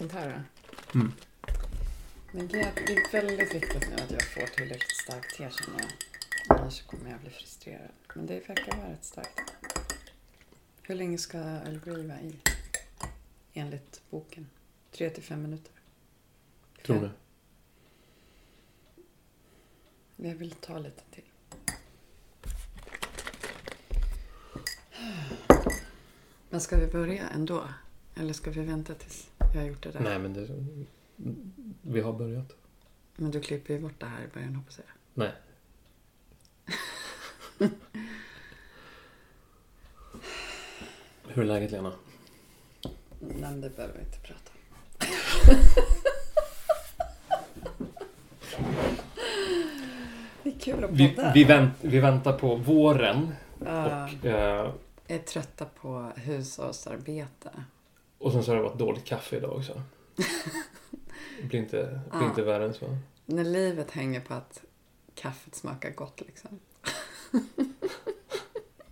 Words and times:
sånt 0.00 0.12
här. 0.12 0.42
Mm. 0.94 1.12
Men 2.32 2.48
det 2.48 2.60
är, 2.60 3.12
väldigt 3.12 3.54
viktigt 3.54 3.88
nu 3.90 3.94
att 3.94 4.10
jag 4.10 4.22
får 4.22 4.46
tillräckligt 4.46 4.96
starkt 4.96 5.36
te 5.36 5.50
känner 5.50 5.80
jag. 5.80 5.90
Annars 6.58 6.82
kommer 6.82 7.10
jag 7.10 7.20
bli 7.20 7.30
frustrerad. 7.30 7.90
Men 8.14 8.26
det 8.26 8.48
verkar 8.48 8.76
vara 8.76 8.92
rätt 8.92 9.04
starkt. 9.04 9.40
Hur 10.82 10.94
länge 10.94 11.18
ska 11.18 11.38
Earl 11.38 11.80
Grey 11.84 12.06
vara 12.06 12.20
i? 12.20 12.36
Enligt 13.52 14.02
boken. 14.10 14.50
Tre 14.90 15.10
till 15.10 15.22
fem 15.22 15.42
minuter. 15.42 15.72
Tror 16.86 17.00
du? 17.00 17.10
Jag 20.28 20.34
vill 20.34 20.50
ta 20.50 20.78
lite 20.78 21.02
till. 21.10 21.24
Men 26.50 26.60
ska 26.60 26.76
vi 26.76 26.86
börja 26.86 27.28
ändå? 27.28 27.68
Eller 28.14 28.32
ska 28.32 28.50
vi 28.50 28.60
vänta 28.60 28.94
tills 28.94 29.29
jag 29.52 29.60
har 29.60 29.68
gjort 29.68 29.82
det 29.82 29.90
där? 29.90 30.00
Nej, 30.00 30.18
men 30.18 30.32
det, 30.34 30.48
vi 31.82 32.00
har 32.00 32.12
börjat. 32.12 32.52
Men 33.16 33.30
du 33.30 33.40
klipper 33.40 33.74
ju 33.74 33.80
bort 33.80 34.00
det 34.00 34.06
här 34.06 34.24
i 34.24 34.28
början 34.34 34.54
hoppas 34.54 34.78
jag. 34.78 34.86
Nej. 35.14 35.32
Hur 41.28 41.42
är 41.42 41.46
läget 41.46 41.70
Lena? 41.70 41.92
Nej, 43.20 43.54
det 43.54 43.76
behöver 43.76 43.94
vi 43.94 44.00
inte 44.00 44.18
prata 44.18 44.50
om. 44.52 45.56
det 50.42 50.50
är 50.50 50.58
kul 50.58 50.84
att 50.84 50.90
Vi, 50.90 51.08
podda. 51.08 51.32
vi, 51.34 51.44
vänt, 51.44 51.72
vi 51.80 51.98
väntar 52.00 52.32
på 52.38 52.54
våren 52.56 53.34
Ja, 53.66 54.04
och, 54.04 54.10
jag 54.22 54.72
är 55.06 55.18
trötta 55.18 55.64
på 55.64 56.12
hushållsarbete. 56.16 57.50
Och 58.20 58.32
sen 58.32 58.44
så 58.44 58.50
har 58.50 58.56
det 58.56 58.62
varit 58.62 58.78
dåligt 58.78 59.04
kaffe 59.04 59.36
idag 59.36 59.56
också. 59.56 59.82
Det 61.40 61.42
blir 61.48 61.60
inte, 61.60 61.76
det 61.76 62.10
blir 62.10 62.20
Ja. 62.20 62.28
inte 62.28 62.42
värre 62.42 62.64
än 62.64 62.74
så. 62.74 62.96
När 63.26 63.44
livet 63.44 63.90
hänger 63.90 64.20
på 64.20 64.34
att 64.34 64.62
kaffet 65.14 65.54
smakar 65.54 65.90
gott 65.90 66.20
liksom. 66.20 66.58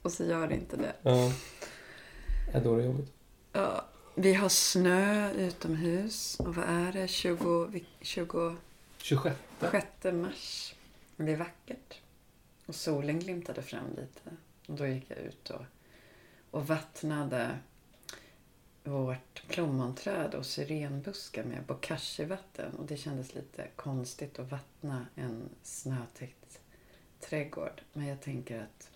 Och 0.03 0.13
så 0.13 0.25
gör 0.25 0.49
det 0.49 0.55
inte 0.55 0.77
det. 0.77 0.93
Ja. 1.03 1.33
Ja, 2.53 2.61
då 2.61 2.75
är 2.75 2.79
det 2.79 2.85
jobbigt. 2.85 3.13
Ja, 3.53 3.85
vi 4.15 4.35
har 4.35 4.49
snö 4.49 5.33
utomhus. 5.33 6.41
Och 6.41 6.55
vad 6.55 6.65
är 6.69 6.93
det? 6.93 7.09
20, 7.09 7.67
vi- 7.67 7.85
26 8.01 8.57
26. 8.99 9.37
mars. 10.13 10.75
Det 11.17 11.33
är 11.33 11.37
vackert. 11.37 12.01
Och 12.67 12.75
solen 12.75 13.19
glimtade 13.19 13.63
fram 13.63 13.91
lite. 13.91 14.31
Och 14.67 14.75
då 14.75 14.87
gick 14.87 15.05
jag 15.11 15.19
ut 15.19 15.51
och, 15.51 15.63
och 16.51 16.67
vattnade 16.67 17.59
vårt 18.85 19.43
plommonträd 19.49 20.35
och 20.35 20.47
syrenbuskar 20.47 21.45
med 21.45 21.63
bokashi-vatten. 21.67 22.75
Och 22.75 22.87
det 22.87 22.97
kändes 22.97 23.35
lite 23.35 23.69
konstigt 23.77 24.39
att 24.39 24.51
vattna 24.51 25.07
en 25.15 25.49
snötäckt 25.63 26.61
trädgård. 27.21 27.83
Men 27.93 28.07
jag 28.07 28.21
tänker 28.21 28.61
att 28.63 28.91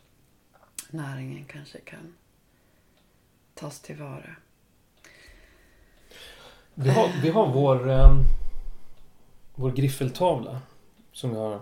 näringen 0.90 1.44
kanske 1.44 1.78
kan 1.78 2.14
tas 3.54 3.80
tillvara. 3.80 4.36
Vi 6.74 6.90
har, 6.90 7.22
vi 7.22 7.30
har 7.30 7.52
vår, 7.52 7.90
eh, 7.90 8.16
vår 9.54 9.70
griffeltavla 9.70 10.62
som 11.12 11.30
vi 11.30 11.36
har 11.36 11.60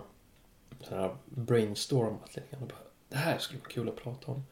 så 0.81 0.95
här 0.95 1.15
brainstormat 1.25 2.35
lite 2.35 2.55
grann. 2.55 2.71
Det 3.09 3.17
här 3.17 3.37
skulle 3.37 3.59
vara 3.59 3.69
kul 3.69 3.89
att 3.89 3.95
prata 4.03 4.31
om. 4.31 4.43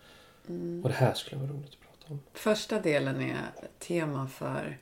Mm. 0.47 0.83
Och 0.83 0.89
det 0.89 0.95
här 0.95 1.13
skulle 1.13 1.41
vara 1.41 1.51
roligt 1.51 1.78
om. 2.09 2.19
Första 2.33 2.79
delen 2.79 3.21
är 3.21 3.51
tema 3.79 4.27
för 4.27 4.77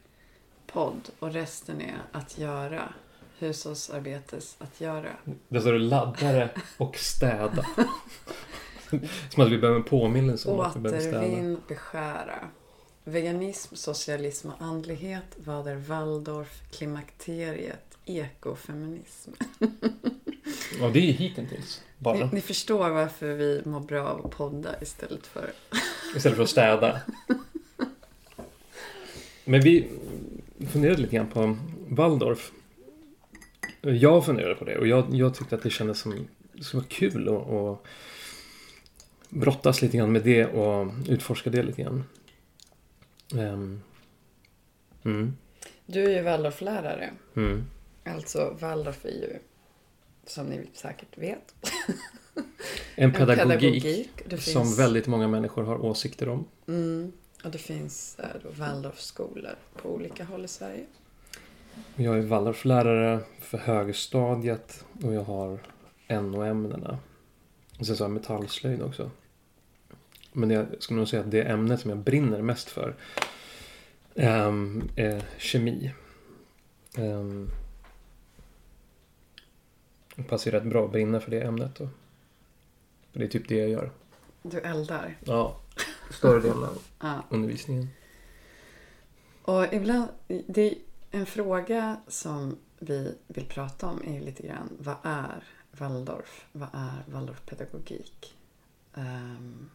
podd 0.68 1.10
och 1.20 1.34
resten 1.34 1.82
är 1.82 2.02
att 2.12 2.38
göra. 2.38 2.94
Hushållsarbetes 3.40 4.56
att 4.60 4.82
göra. 4.82 5.10
Där 5.48 5.60
står 5.60 5.74
det 5.74 5.80
laddare 5.80 6.50
och 6.78 6.96
städa. 6.96 7.66
Som 9.30 9.44
att 9.44 9.52
vi 9.52 9.58
behöver 9.58 9.80
en 9.80 9.84
påminnelse 9.84 10.50
om 10.50 10.60
att 10.60 10.76
vi 10.76 10.80
behöver 10.80 11.02
städa. 11.02 11.20
Återvinn, 11.20 11.62
beskära. 11.68 12.50
Veganism, 13.04 13.76
socialism 13.76 14.50
och 14.50 14.62
andlighet. 14.62 15.24
Vad 15.36 15.68
är 15.68 15.76
Waldorf, 15.76 16.62
klimakteriet, 16.72 17.98
ekofeminism. 18.06 19.32
Ja, 20.80 20.90
det 20.94 21.00
är 21.00 21.14
hittills 21.14 21.82
bara. 21.98 22.18
Ni, 22.18 22.30
ni 22.32 22.42
förstår 22.42 22.90
varför 22.90 23.34
vi 23.34 23.62
mår 23.66 23.80
bra 23.80 24.08
av 24.08 24.26
att 24.26 24.32
podda 24.32 24.82
istället 24.82 25.28
för... 25.28 25.52
Istället 26.16 26.36
för 26.36 26.44
att 26.44 26.50
städa. 26.50 27.02
Men 29.46 29.62
vi 29.62 29.90
funderade 30.72 31.02
lite 31.02 31.16
grann 31.16 31.28
på 31.30 31.58
Waldorf. 31.88 32.52
Jag 33.82 34.26
funderade 34.26 34.56
på 34.56 34.66
det 34.66 34.78
och 34.78 34.88
jag, 34.88 35.16
jag 35.16 35.36
tyckte 35.36 35.56
att 35.56 35.64
det 35.64 35.70
kändes 35.70 36.00
som 36.00 36.28
som 36.62 36.80
var 36.80 36.88
kul 36.88 37.30
att, 37.30 37.48
att 37.50 37.84
brottas 39.30 39.82
lite 39.82 39.98
grann 39.98 40.12
med 40.12 40.24
det 40.24 40.46
och 40.46 40.94
utforska 41.08 41.50
det 41.50 41.64
lite 41.64 41.82
grann. 41.82 42.04
Ehm, 43.36 43.82
mm, 45.04 45.38
Du 45.86 46.04
är 46.04 46.10
ju 46.18 46.22
Waldorflärare. 46.22 47.14
mm. 47.36 47.66
Alltså 48.06 48.58
Waldorf 48.60 49.06
är 49.06 49.10
ju, 49.10 49.40
som 50.26 50.46
ni 50.46 50.70
säkert 50.74 51.18
vet, 51.18 51.56
En 52.96 53.14
pedagogik, 53.14 54.10
Det 54.30 54.38
som 54.38 54.64
finns- 54.64 54.80
väldigt 54.80 55.08
många 55.08 55.28
människor 55.28 55.64
har 55.64 55.86
åsikter 55.86 56.30
om. 56.30 56.46
Mm. 56.68 57.12
Och 57.44 57.52
det 57.52 57.58
finns 57.58 58.18
då 58.44 58.50
Waldorfskolor 58.50 59.56
på 59.82 59.90
olika 59.90 60.24
håll 60.24 60.46
i 60.46 60.48
Sverige. 60.48 60.86
Jag 61.96 62.18
är 62.18 62.22
Waldorflärare 62.22 63.20
för 63.40 63.58
högstadiet 63.58 64.86
och 65.04 65.14
jag 65.14 65.24
har 65.24 65.60
NO-ämnena. 66.08 67.00
Och 67.80 67.86
sen 67.86 67.96
så 67.98 68.04
har 68.04 68.10
jag 68.10 68.14
metallslöjd 68.14 68.82
också. 68.82 69.12
Men 70.34 70.50
jag 70.50 70.66
skulle 70.80 70.98
nog 70.98 71.08
säga 71.08 71.22
att 71.24 71.32
det 71.32 71.42
ämnet 71.44 71.80
som 71.80 71.90
jag 71.90 72.00
brinner 72.00 72.42
mest 72.42 72.70
för 72.70 72.96
ehm, 74.16 74.90
är 74.96 75.24
kemi. 75.38 75.94
Um, 76.98 77.50
det 80.16 80.24
passar 80.24 80.52
ju 80.52 80.58
rätt 80.58 80.66
bra 80.66 80.86
att 80.86 80.92
brinna 80.92 81.20
för 81.20 81.32
det 81.32 81.42
ämnet. 81.42 81.76
Då. 81.76 81.90
För 83.18 83.22
det 83.22 83.28
är 83.28 83.30
typ 83.40 83.48
det 83.48 83.56
jag 83.56 83.70
gör. 83.70 83.92
Du 84.44 84.60
eldar. 84.60 85.18
Ja, 85.24 85.60
större 86.12 86.40
delen 86.40 86.64
av 86.64 86.82
Ja. 87.00 87.24
undervisningen. 87.30 87.88
Och 89.42 89.74
ibland, 89.74 90.08
det 90.48 90.62
är 90.68 90.76
en 91.12 91.26
fråga 91.26 92.02
som 92.08 92.58
vi 92.80 93.16
vill 93.28 93.46
prata 93.46 93.88
om 93.88 94.02
är 94.06 94.22
lite 94.22 94.44
grann, 94.48 94.70
vad 94.80 94.96
är 95.04 95.44
Waldorf? 95.72 96.46
Vad 96.52 96.70
är 96.74 97.04
Waldorfpedagogik? 97.08 98.38
Ehm, 98.94 99.70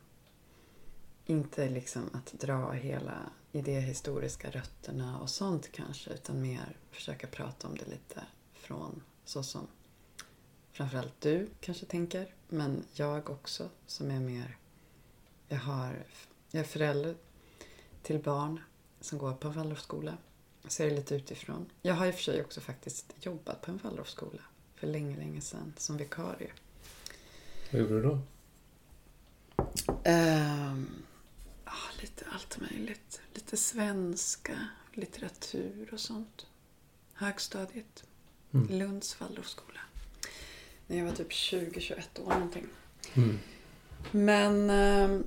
inte 1.26 1.68
liksom 1.68 2.10
att 2.12 2.32
dra 2.40 2.70
hela 2.72 3.18
idéhistoriska 3.52 4.50
rötterna 4.50 5.18
och 5.18 5.30
sånt 5.30 5.72
kanske, 5.72 6.10
utan 6.10 6.42
mer 6.42 6.76
försöka 6.90 7.26
prata 7.26 7.68
om 7.68 7.74
det 7.74 7.86
lite 7.90 8.22
från 8.54 9.02
så 9.24 9.42
som 9.42 9.66
framförallt 10.72 11.20
du 11.20 11.48
kanske 11.60 11.86
tänker, 11.86 12.34
men 12.52 12.84
jag 12.92 13.30
också 13.30 13.68
som 13.86 14.10
är 14.10 14.20
mer, 14.20 14.56
jag 15.48 15.58
har, 15.58 16.04
jag 16.50 16.60
är 16.60 16.64
förälder 16.64 17.16
till 18.02 18.18
barn 18.18 18.60
som 19.00 19.18
går 19.18 19.32
på 19.32 19.48
en 19.48 19.54
Waldorfskola. 19.54 20.16
Jag 20.62 20.72
ser 20.72 20.90
det 20.90 20.96
lite 20.96 21.14
utifrån. 21.14 21.70
Jag 21.82 21.94
har 21.94 22.06
i 22.06 22.10
och 22.10 22.14
för 22.14 22.22
sig 22.22 22.42
också 22.42 22.60
faktiskt 22.60 23.14
jobbat 23.20 23.62
på 23.62 23.70
en 23.70 23.78
Waldorfskola 23.82 24.42
för 24.74 24.86
länge, 24.86 25.16
länge 25.16 25.40
sedan 25.40 25.74
som 25.76 25.96
vikarie. 25.96 26.52
Vad 27.70 27.80
gjorde 27.80 27.94
du 27.94 28.02
då? 28.02 28.18
Ehm, 30.04 30.86
ja, 31.64 31.72
lite 32.00 32.24
allt 32.32 32.60
möjligt. 32.60 33.20
Lite 33.34 33.56
svenska, 33.56 34.68
litteratur 34.92 35.88
och 35.92 36.00
sånt. 36.00 36.46
Högstadiet. 37.12 38.04
Mm. 38.52 38.78
Lunds 38.78 39.20
Waldorfskola. 39.20 39.80
När 40.92 40.98
jag 40.98 41.06
var 41.06 41.12
typ 41.12 41.30
20-21 41.30 42.20
år 42.26 42.30
någonting. 42.34 42.66
Mm. 43.14 43.38
Men... 44.10 44.70
ehm, 44.70 45.24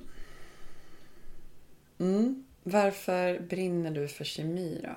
mm, 1.98 2.44
varför 2.62 3.40
brinner 3.40 3.90
du 3.90 4.08
för 4.08 4.24
kemi 4.24 4.80
då? 4.82 4.96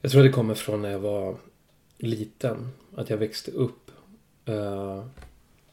Jag 0.00 0.10
tror 0.12 0.22
det 0.22 0.32
kommer 0.32 0.54
från 0.54 0.82
när 0.82 0.90
jag 0.90 0.98
var 0.98 1.36
liten. 1.98 2.68
Att 2.96 3.10
jag 3.10 3.16
växte 3.16 3.50
upp 3.50 3.90
eh, 4.44 5.06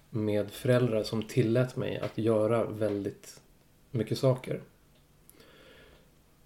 med 0.10 0.52
föräldrar 0.52 1.04
som 1.04 1.24
tillät 1.24 1.76
mig 1.76 2.00
att 2.00 2.18
göra 2.18 2.64
väldigt 2.64 3.42
mycket 3.92 4.18
saker. 4.18 4.62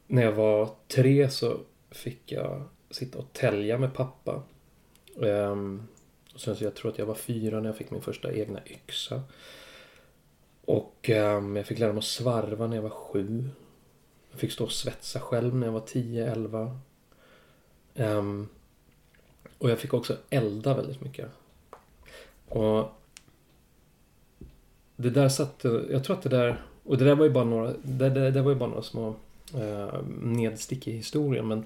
När 0.08 0.22
jag 0.22 0.32
var 0.32 0.70
tre 0.88 1.30
så 1.30 1.60
fick 1.92 2.32
jag 2.32 2.64
sitta 2.96 3.20
och 3.20 3.34
tälja 3.34 3.78
med 3.78 3.94
pappa. 3.94 4.44
Ehm, 5.22 5.88
och 6.34 6.40
sen 6.40 6.56
så 6.56 6.64
jag 6.64 6.76
tror 6.76 6.92
att 6.92 6.98
jag 6.98 7.06
var 7.06 7.16
fyra 7.16 7.60
när 7.60 7.70
jag 7.70 7.78
fick 7.78 7.92
min 7.92 8.02
första 8.02 8.34
egna 8.34 8.60
yxa. 8.66 9.22
Och 10.66 11.10
um, 11.10 11.56
jag 11.56 11.66
fick 11.66 11.80
lära 11.80 11.94
mig 11.94 11.98
att 11.98 12.06
svarva 12.06 12.68
när 12.68 12.76
jag 12.76 12.84
var 12.84 12.90
sju. 12.90 13.50
Jag 14.32 14.40
fick 14.40 14.52
stå 14.52 14.64
och 14.64 14.72
svetsa 14.72 15.20
själv 15.20 15.56
när 15.56 15.68
jag 15.68 15.74
var 15.74 15.80
tio, 15.80 16.32
elva. 16.32 16.80
Um, 17.96 18.50
och 19.58 19.70
jag 19.70 19.80
fick 19.80 19.94
också 19.94 20.18
elda 20.30 20.74
väldigt 20.74 21.02
mycket. 21.02 21.30
Och 22.48 22.92
det 24.96 25.10
där 25.10 25.30
satte, 25.30 25.86
jag 25.92 26.04
tror 26.04 26.16
att 26.16 26.24
det 26.24 26.30
där, 26.30 26.66
och 26.84 26.98
det 26.98 27.06
där 27.06 27.16
var 27.16 27.26
ju 27.26 27.32
bara 27.32 27.44
några, 27.44 27.74
det, 27.84 28.10
det, 28.10 28.32
det 28.32 28.42
var 28.42 28.52
ju 28.52 28.58
bara 28.58 28.70
några 28.70 28.82
små 28.82 29.16
eh, 29.54 30.02
nedstick 30.22 30.88
i 30.88 30.92
historien 30.92 31.48
men 31.48 31.64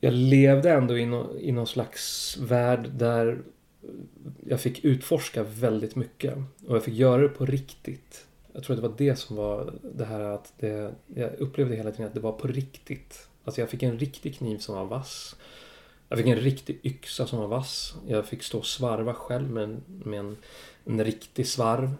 jag 0.00 0.12
levde 0.12 0.70
ändå 0.70 0.98
i, 0.98 1.06
no, 1.06 1.38
i 1.38 1.52
någon 1.52 1.66
slags 1.66 2.36
värld 2.36 2.90
där 2.90 3.42
jag 4.46 4.60
fick 4.60 4.84
utforska 4.84 5.42
väldigt 5.42 5.96
mycket. 5.96 6.34
Och 6.66 6.76
jag 6.76 6.84
fick 6.84 6.94
göra 6.94 7.22
det 7.22 7.28
på 7.28 7.46
riktigt. 7.46 8.26
Jag 8.52 8.62
tror 8.62 8.76
att 8.76 8.82
det 8.82 8.88
var 8.88 8.96
det 8.98 9.16
som 9.16 9.36
var 9.36 9.74
det 9.94 10.04
här 10.04 10.20
att 10.20 10.52
det, 10.58 10.94
jag 11.14 11.34
upplevde 11.38 11.76
hela 11.76 11.90
tiden 11.90 12.06
att 12.06 12.14
det 12.14 12.20
var 12.20 12.32
på 12.32 12.48
riktigt. 12.48 13.28
Alltså 13.44 13.60
jag 13.60 13.70
fick 13.70 13.82
en 13.82 13.98
riktig 13.98 14.36
kniv 14.38 14.58
som 14.58 14.74
var 14.74 14.84
vass. 14.84 15.36
Jag 16.08 16.18
fick 16.18 16.26
en 16.26 16.36
riktig 16.36 16.80
yxa 16.82 17.26
som 17.26 17.38
var 17.38 17.46
vass. 17.46 17.94
Jag 18.06 18.26
fick 18.26 18.42
stå 18.42 18.58
och 18.58 18.66
svarva 18.66 19.14
själv 19.14 19.50
med 19.50 19.64
en, 19.64 19.82
med 19.86 20.18
en, 20.20 20.36
en 20.84 21.04
riktig 21.04 21.46
svarv. 21.46 21.94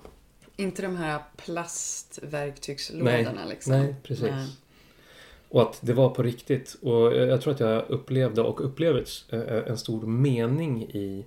Inte 0.57 0.83
de 0.83 0.97
här 0.97 1.23
plastverktygslådorna 1.37 3.33
nej, 3.33 3.49
liksom? 3.49 3.73
Nej, 3.73 3.95
precis. 4.03 4.25
Nej. 4.25 4.47
Och 5.51 5.63
att 5.63 5.79
det 5.83 5.93
var 5.93 6.11
på 6.11 6.23
riktigt. 6.23 6.77
Och 6.83 7.17
jag 7.17 7.41
tror 7.41 7.55
att 7.55 7.61
jag 7.61 7.91
upplevde 7.91 8.43
och 8.43 8.65
upplever 8.65 9.05
eh, 9.33 9.41
eh, 9.41 9.63
en 9.67 9.79
stor 9.79 10.07
mening 10.07 10.83
i 10.83 11.27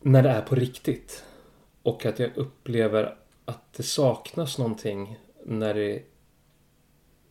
när 0.00 0.22
det 0.22 0.30
är 0.30 0.42
på 0.42 0.54
riktigt. 0.54 1.24
Och 1.82 2.06
att 2.06 2.18
jag 2.18 2.36
upplever 2.36 3.16
att 3.44 3.72
det 3.72 3.82
saknas 3.82 4.58
någonting 4.58 5.18
när 5.44 5.74
det... 5.74 6.02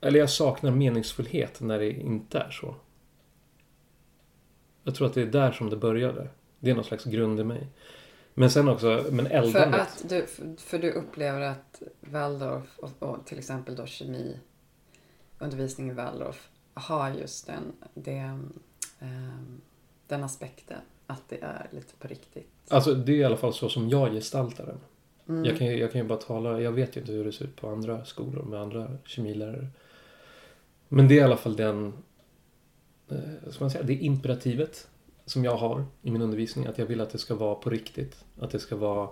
Eller 0.01 0.19
jag 0.19 0.29
saknar 0.29 0.71
meningsfullhet 0.71 1.61
när 1.61 1.79
det 1.79 1.91
inte 1.91 2.39
är 2.39 2.51
så. 2.51 2.75
Jag 4.83 4.95
tror 4.95 5.07
att 5.07 5.13
det 5.13 5.21
är 5.21 5.25
där 5.25 5.51
som 5.51 5.69
det 5.69 5.77
började. 5.77 6.27
Det 6.59 6.71
är 6.71 6.75
någon 6.75 6.83
slags 6.83 7.05
grund 7.05 7.39
i 7.39 7.43
mig. 7.43 7.67
Men 8.37 8.51
sen 8.51 8.67
också, 8.67 9.05
men 9.11 9.27
eldandet. 9.27 9.73
För, 9.73 9.79
att 9.79 10.09
du, 10.09 10.25
för 10.57 10.79
du 10.79 10.91
upplever 10.91 11.41
att 11.41 11.81
Waldorf 11.99 12.79
och, 12.79 12.91
och 12.99 13.25
till 13.25 13.37
exempel 13.37 13.75
då 13.75 13.85
kemi 13.85 14.39
undervisning 15.39 15.89
i 15.89 15.93
Waldorf 15.93 16.49
har 16.73 17.11
just 17.11 17.47
den, 17.47 17.73
det, 17.93 18.39
um, 18.99 19.61
den 20.07 20.23
aspekten 20.23 20.77
att 21.07 21.29
det 21.29 21.41
är 21.41 21.67
lite 21.71 21.95
på 21.95 22.07
riktigt. 22.07 22.49
Alltså 22.69 22.93
det 22.93 23.11
är 23.11 23.15
i 23.15 23.23
alla 23.23 23.37
fall 23.37 23.53
så 23.53 23.69
som 23.69 23.89
jag 23.89 24.11
gestaltar 24.11 24.65
den. 24.65 24.79
Mm. 25.27 25.45
Jag, 25.45 25.57
kan, 25.57 25.77
jag 25.77 25.91
kan 25.91 26.01
ju 26.01 26.07
bara 26.07 26.19
tala, 26.19 26.61
jag 26.61 26.71
vet 26.71 26.97
ju 26.97 27.01
inte 27.01 27.13
hur 27.13 27.25
det 27.25 27.31
ser 27.31 27.45
ut 27.45 27.55
på 27.55 27.69
andra 27.69 28.05
skolor 28.05 28.43
med 28.43 28.61
andra 28.61 28.97
kemilärare. 29.05 29.67
Men 30.87 31.07
det 31.07 31.13
är 31.13 31.17
i 31.17 31.23
alla 31.23 31.37
fall 31.37 31.55
den, 31.55 31.93
eh, 33.09 33.51
ska 33.51 33.63
man 33.63 33.71
säga, 33.71 33.83
det 33.83 33.93
imperativet 33.93 34.87
som 35.25 35.43
jag 35.43 35.55
har 35.55 35.85
i 36.01 36.11
min 36.11 36.21
undervisning. 36.21 36.65
Att 36.65 36.77
jag 36.77 36.85
vill 36.85 37.01
att 37.01 37.09
det 37.09 37.17
ska 37.17 37.35
vara 37.35 37.55
på 37.55 37.69
riktigt. 37.69 38.25
Att 38.39 38.51
det 38.51 38.59
ska 38.59 38.75
vara 38.75 39.09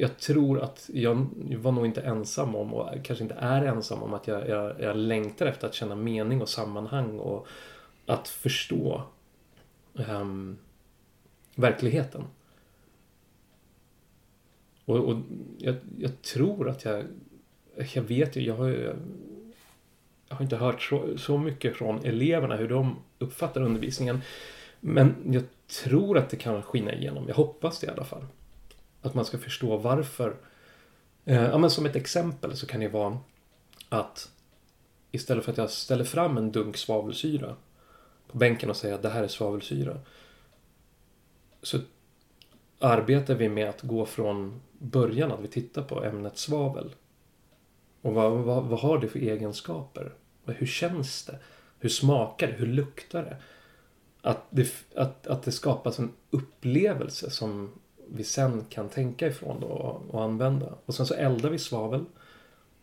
jag 0.00 0.18
tror 0.18 0.60
att 0.60 0.90
jag 0.92 1.26
var 1.56 1.72
nog 1.72 1.86
inte 1.86 2.00
ensam 2.00 2.54
om 2.54 2.74
och 2.74 3.04
kanske 3.04 3.22
inte 3.22 3.34
är 3.34 3.64
ensam 3.64 4.02
om 4.02 4.14
att 4.14 4.26
jag, 4.26 4.48
jag, 4.48 4.80
jag 4.80 4.96
längtar 4.96 5.46
efter 5.46 5.66
att 5.66 5.74
känna 5.74 5.94
mening 5.94 6.42
och 6.42 6.48
sammanhang 6.48 7.18
och 7.18 7.46
att 8.06 8.28
förstå 8.28 9.02
um, 9.92 10.58
verkligheten. 11.54 12.24
Och, 14.84 14.96
och 14.96 15.16
jag, 15.58 15.76
jag, 15.98 16.22
tror 16.22 16.68
att 16.68 16.84
jag, 16.84 17.04
jag 17.94 18.02
vet 18.02 18.36
ju, 18.36 18.40
jag 18.40 18.54
har, 18.54 18.66
ju 18.66 18.94
jag 20.28 20.36
har 20.36 20.42
inte 20.42 20.56
hört 20.56 20.82
så, 20.82 21.18
så 21.18 21.38
mycket 21.38 21.76
från 21.76 22.04
eleverna 22.04 22.56
hur 22.56 22.68
de 22.68 22.96
uppfattar 23.18 23.60
undervisningen. 23.60 24.20
Men 24.80 25.14
jag 25.32 25.44
tror 25.82 26.18
att 26.18 26.30
det 26.30 26.36
kan 26.36 26.62
skina 26.62 26.94
igenom. 26.94 27.24
Jag 27.28 27.34
hoppas 27.34 27.80
det 27.80 27.86
i 27.86 27.90
alla 27.90 28.04
fall. 28.04 28.26
Att 29.02 29.14
man 29.14 29.24
ska 29.24 29.38
förstå 29.38 29.76
varför. 29.76 30.36
Eh, 31.24 31.42
ja, 31.42 31.58
men 31.58 31.70
som 31.70 31.86
ett 31.86 31.96
exempel 31.96 32.56
så 32.56 32.66
kan 32.66 32.80
det 32.80 32.88
vara 32.88 33.18
att 33.88 34.30
istället 35.10 35.44
för 35.44 35.52
att 35.52 35.58
jag 35.58 35.70
ställer 35.70 36.04
fram 36.04 36.36
en 36.36 36.52
dunk 36.52 36.76
svavelsyra 36.76 37.56
på 38.28 38.38
bänken 38.38 38.70
och 38.70 38.76
säger 38.76 38.94
att 38.94 39.02
det 39.02 39.08
här 39.08 39.24
är 39.24 39.28
svavelsyra. 39.28 40.00
Så 41.62 41.78
arbetar 42.78 43.34
vi 43.34 43.48
med 43.48 43.68
att 43.68 43.82
gå 43.82 44.06
från 44.06 44.60
början, 44.78 45.32
att 45.32 45.40
vi 45.40 45.48
tittar 45.48 45.82
på 45.82 46.04
ämnet 46.04 46.38
svavel. 46.38 46.94
Och 48.02 48.14
vad, 48.14 48.32
vad, 48.32 48.64
vad 48.64 48.80
har 48.80 48.98
det 48.98 49.08
för 49.08 49.18
egenskaper? 49.18 50.12
Hur 50.46 50.66
känns 50.66 51.24
det? 51.24 51.38
Hur 51.78 51.88
smakar 51.88 52.46
det? 52.46 52.52
Hur 52.52 52.66
luktar 52.66 53.22
det? 53.22 53.36
Att 54.22 54.46
det, 54.50 54.72
att, 54.94 55.26
att 55.26 55.42
det 55.42 55.52
skapas 55.52 55.98
en 55.98 56.12
upplevelse 56.30 57.30
som 57.30 57.70
vi 58.08 58.24
sen 58.24 58.64
kan 58.68 58.88
tänka 58.88 59.26
ifrån 59.26 59.60
då 59.60 59.66
och 60.10 60.22
använda. 60.22 60.74
Och 60.86 60.94
sen 60.94 61.06
så 61.06 61.14
eldar 61.14 61.50
vi 61.50 61.58
svavel 61.58 62.04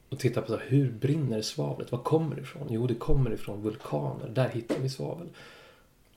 och 0.09 0.19
tittar 0.19 0.41
på 0.41 0.47
så 0.47 0.57
här, 0.57 0.65
hur 0.67 0.91
brinner 0.91 1.41
svavlet? 1.41 1.91
Var 1.91 2.00
kommer 2.00 2.35
det 2.35 2.41
ifrån? 2.41 2.67
Jo, 2.69 2.88
det 2.88 2.95
kommer 2.95 3.33
ifrån 3.33 3.62
vulkaner. 3.62 4.29
Där 4.29 4.50
hittar 4.50 4.79
vi 4.79 4.89
svavel. 4.89 5.27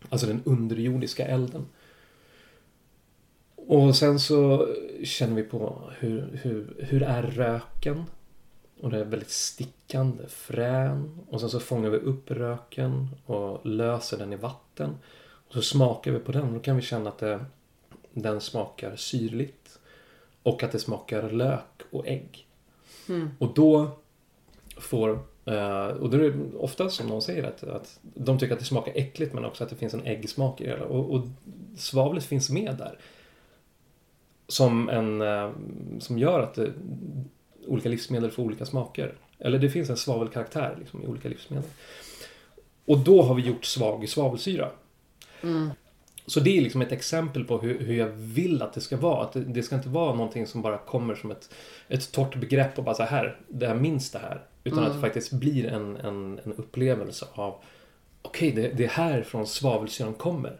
Alltså 0.08 0.26
den 0.26 0.42
underjordiska 0.44 1.26
elden. 1.26 1.66
Och 3.56 3.96
sen 3.96 4.20
så 4.20 4.68
känner 5.04 5.34
vi 5.34 5.42
på 5.42 5.90
hur, 5.98 6.40
hur, 6.42 6.76
hur 6.78 7.02
är 7.02 7.22
röken? 7.22 8.04
Och 8.80 8.90
det 8.90 8.98
är 8.98 9.04
väldigt 9.04 9.30
stickande, 9.30 10.28
frän. 10.28 11.18
Och 11.28 11.40
sen 11.40 11.50
så 11.50 11.60
fångar 11.60 11.90
vi 11.90 11.98
upp 11.98 12.30
röken 12.30 13.08
och 13.26 13.66
löser 13.66 14.18
den 14.18 14.32
i 14.32 14.36
vatten. 14.36 14.96
Och 15.48 15.54
så 15.54 15.62
smakar 15.62 16.12
vi 16.12 16.18
på 16.18 16.32
den. 16.32 16.54
Då 16.54 16.60
kan 16.60 16.76
vi 16.76 16.82
känna 16.82 17.10
att 17.10 17.18
det 17.18 17.44
den 18.12 18.40
smakar 18.40 18.96
syrligt. 18.96 19.78
Och 20.42 20.62
att 20.62 20.72
det 20.72 20.78
smakar 20.78 21.30
lök 21.30 21.82
och 21.90 22.06
ägg. 22.06 22.46
Mm. 23.08 23.30
Och 23.38 23.54
då 23.54 23.90
får 24.76 25.10
eh, 25.44 25.86
och 25.86 26.10
då 26.10 26.16
är 26.16 26.30
det 26.30 26.56
ofta 26.56 26.90
som 26.90 27.06
någon 27.06 27.22
säger 27.22 27.44
att, 27.44 27.62
att 27.62 28.00
de 28.02 28.38
tycker 28.38 28.54
att 28.54 28.60
det 28.60 28.66
smakar 28.66 28.92
äckligt 28.94 29.34
men 29.34 29.44
också 29.44 29.64
att 29.64 29.70
det 29.70 29.76
finns 29.76 29.94
en 29.94 30.06
äggsmak 30.06 30.60
i 30.60 30.66
det. 30.66 30.84
Och, 30.84 31.14
och 31.14 31.26
svavlet 31.76 32.24
finns 32.24 32.50
med 32.50 32.76
där. 32.78 32.98
Som 34.48 34.88
en 34.88 35.20
eh, 35.20 35.50
som 35.98 36.18
gör 36.18 36.40
att 36.40 36.54
det, 36.54 36.72
olika 37.68 37.88
livsmedel 37.88 38.30
får 38.30 38.42
olika 38.42 38.66
smaker. 38.66 39.14
Eller 39.38 39.58
det 39.58 39.70
finns 39.70 39.90
en 39.90 39.96
svavelkaraktär 39.96 40.76
liksom, 40.78 41.02
i 41.02 41.06
olika 41.06 41.28
livsmedel. 41.28 41.70
Och 42.84 42.98
då 42.98 43.22
har 43.22 43.34
vi 43.34 43.42
gjort 43.42 43.64
svag 43.64 44.08
svavelsyra. 44.08 44.70
Mm. 45.42 45.70
Så 46.26 46.40
det 46.40 46.58
är 46.58 46.60
liksom 46.60 46.82
ett 46.82 46.92
exempel 46.92 47.44
på 47.44 47.58
hur, 47.58 47.78
hur 47.78 47.94
jag 47.94 48.08
vill 48.08 48.62
att 48.62 48.72
det 48.72 48.80
ska 48.80 48.96
vara. 48.96 49.24
Att 49.24 49.32
det, 49.32 49.40
det, 49.40 49.62
ska 49.62 49.76
inte 49.76 49.88
vara 49.88 50.14
någonting 50.14 50.46
som 50.46 50.62
bara 50.62 50.78
kommer 50.78 51.14
som 51.14 51.30
ett, 51.30 51.54
ett 51.88 52.12
torrt 52.12 52.36
begrepp 52.36 52.78
och 52.78 52.84
bara 52.84 52.94
så 52.94 53.02
här, 53.02 53.40
det 53.48 53.66
här 53.66 53.74
minns 53.74 54.10
det 54.10 54.18
här. 54.18 54.42
Utan 54.64 54.78
mm. 54.78 54.90
att 54.90 54.96
det 54.96 55.00
faktiskt 55.00 55.32
blir 55.32 55.66
en, 55.66 55.96
en, 55.96 56.40
en 56.44 56.52
upplevelse 56.52 57.26
av 57.32 57.54
okej, 58.22 58.52
okay, 58.52 58.62
det, 58.62 58.76
det 58.76 58.84
är 58.84 58.88
härifrån 58.88 59.46
svavelsyran 59.46 60.14
kommer. 60.14 60.56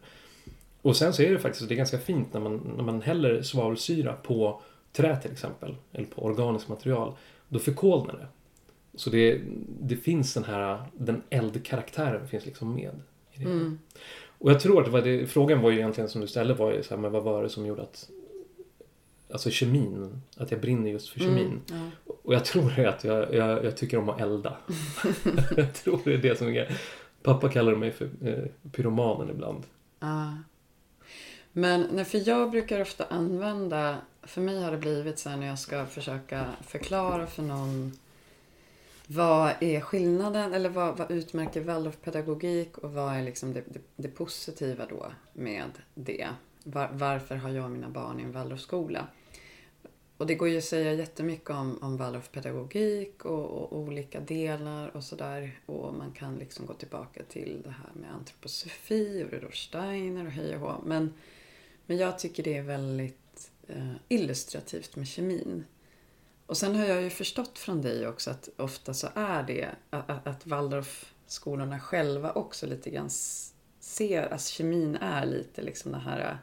Och 0.82 0.96
sen 0.96 1.12
så 1.12 1.22
är 1.22 1.32
det 1.32 1.38
faktiskt, 1.38 1.68
det 1.68 1.74
är 1.74 1.76
ganska 1.76 1.98
fint 1.98 2.32
när 2.32 2.40
man, 2.40 2.74
när 2.76 2.84
man 2.84 3.02
häller 3.02 3.42
svavelsyra 3.42 4.12
på 4.12 4.62
trä 4.92 5.16
till 5.16 5.32
exempel, 5.32 5.76
eller 5.92 6.06
på 6.06 6.22
organiskt 6.22 6.68
material, 6.68 7.12
då 7.48 7.58
förkolnar 7.58 8.14
det. 8.14 8.26
Så 8.94 9.10
det, 9.10 9.40
det 9.80 9.96
finns 9.96 10.34
den 10.34 10.44
här, 10.44 10.82
den 10.96 11.22
eldkaraktären 11.30 12.28
finns 12.28 12.46
liksom 12.46 12.74
med. 12.74 13.00
I 13.32 13.38
det. 13.38 13.44
Mm. 13.44 13.78
Och 14.38 14.50
jag 14.50 14.60
tror 14.60 14.78
att 14.78 14.84
det 14.84 14.90
var 14.90 15.02
det, 15.02 15.26
frågan 15.26 15.60
var 15.60 15.70
ju 15.70 15.76
egentligen 15.76 16.10
som 16.10 16.20
du 16.20 16.26
ställde 16.26 16.54
var 16.54 16.72
ju 16.72 16.82
så 16.82 16.94
här, 16.94 17.02
men 17.02 17.12
vad 17.12 17.22
var 17.22 17.42
det 17.42 17.48
som 17.48 17.66
gjorde 17.66 17.82
att 17.82 18.10
Alltså 19.32 19.50
kemin, 19.50 20.20
att 20.36 20.50
jag 20.50 20.60
brinner 20.60 20.90
just 20.90 21.08
för 21.08 21.20
kemin. 21.20 21.60
Mm, 21.70 21.90
ja. 22.06 22.14
Och 22.22 22.34
jag 22.34 22.44
tror 22.44 22.80
att 22.80 23.04
jag, 23.04 23.34
jag, 23.34 23.64
jag, 23.64 23.76
tycker 23.76 23.98
om 23.98 24.08
att 24.08 24.20
elda. 24.20 24.56
jag 25.56 25.74
tror 25.74 26.00
det 26.04 26.14
är 26.14 26.18
det 26.18 26.38
som 26.38 26.48
är 26.48 26.78
Pappa 27.22 27.48
kallar 27.48 27.74
mig 27.74 27.92
för 27.92 28.08
eh, 28.22 28.70
pyromanen 28.72 29.30
ibland. 29.30 29.64
Ah. 29.98 30.30
Men 31.52 31.86
nej, 31.92 32.04
för 32.04 32.28
jag 32.28 32.50
brukar 32.50 32.80
ofta 32.80 33.04
använda, 33.04 33.96
för 34.28 34.40
mig 34.40 34.62
har 34.62 34.70
det 34.70 34.78
blivit 34.78 35.18
så 35.18 35.28
här 35.28 35.36
när 35.36 35.46
jag 35.46 35.58
ska 35.58 35.86
försöka 35.86 36.46
förklara 36.60 37.26
för 37.26 37.42
någon 37.42 37.98
vad 39.06 39.52
är 39.60 39.80
skillnaden 39.80 40.54
eller 40.54 40.68
vad, 40.68 40.96
vad 40.96 41.10
utmärker 41.10 41.60
Waldorfpedagogik 41.60 42.78
och 42.78 42.92
vad 42.92 43.14
är 43.14 43.22
liksom 43.22 43.52
det, 43.52 43.62
det, 43.66 43.80
det 43.96 44.08
positiva 44.08 44.86
då 44.86 45.12
med 45.32 45.70
det? 45.94 46.28
Var, 46.64 46.88
varför 46.92 47.36
har 47.36 47.50
jag 47.50 47.70
mina 47.70 47.88
barn 47.88 48.20
i 48.20 48.22
en 48.22 48.32
Waldorfskola? 48.32 49.06
och 50.18 50.26
det 50.26 50.34
går 50.34 50.48
ju 50.48 50.58
att 50.58 50.64
säga 50.64 50.92
jättemycket 50.92 51.50
om, 51.50 51.78
om 51.82 51.96
Waldorfpedagogik 51.96 53.24
och, 53.24 53.44
och 53.44 53.78
olika 53.78 54.20
delar 54.20 54.96
och 54.96 55.04
sådär. 55.04 55.60
Och 55.66 55.94
man 55.94 56.12
kan 56.12 56.36
liksom 56.36 56.66
gå 56.66 56.74
tillbaka 56.74 57.22
till 57.28 57.62
det 57.64 57.70
här 57.70 57.90
med 57.94 58.14
antroposofi 58.14 59.24
och 59.24 59.30
Rudolf 59.30 59.56
Steiner 59.56 60.26
och 60.26 60.32
hej 60.32 60.54
och 60.54 60.60
hå. 60.60 60.74
Men, 60.84 61.14
men 61.86 61.96
jag 61.96 62.18
tycker 62.18 62.42
det 62.42 62.56
är 62.56 62.62
väldigt 62.62 63.27
illustrativt 64.08 64.96
med 64.96 65.08
kemin. 65.08 65.64
Och 66.46 66.56
sen 66.56 66.76
har 66.76 66.84
jag 66.84 67.02
ju 67.02 67.10
förstått 67.10 67.58
från 67.58 67.82
dig 67.82 68.08
också 68.08 68.30
att 68.30 68.48
ofta 68.56 68.94
så 68.94 69.08
är 69.14 69.42
det 69.42 69.68
att, 69.90 70.26
att 70.26 70.46
Waldorfskolorna 70.46 71.80
själva 71.80 72.32
också 72.32 72.66
lite 72.66 72.90
grann 72.90 73.10
ser 73.80 74.32
att 74.32 74.44
kemin 74.44 74.96
är 74.96 75.26
lite 75.26 75.62
liksom 75.62 75.92
det 75.92 75.98
här 75.98 76.38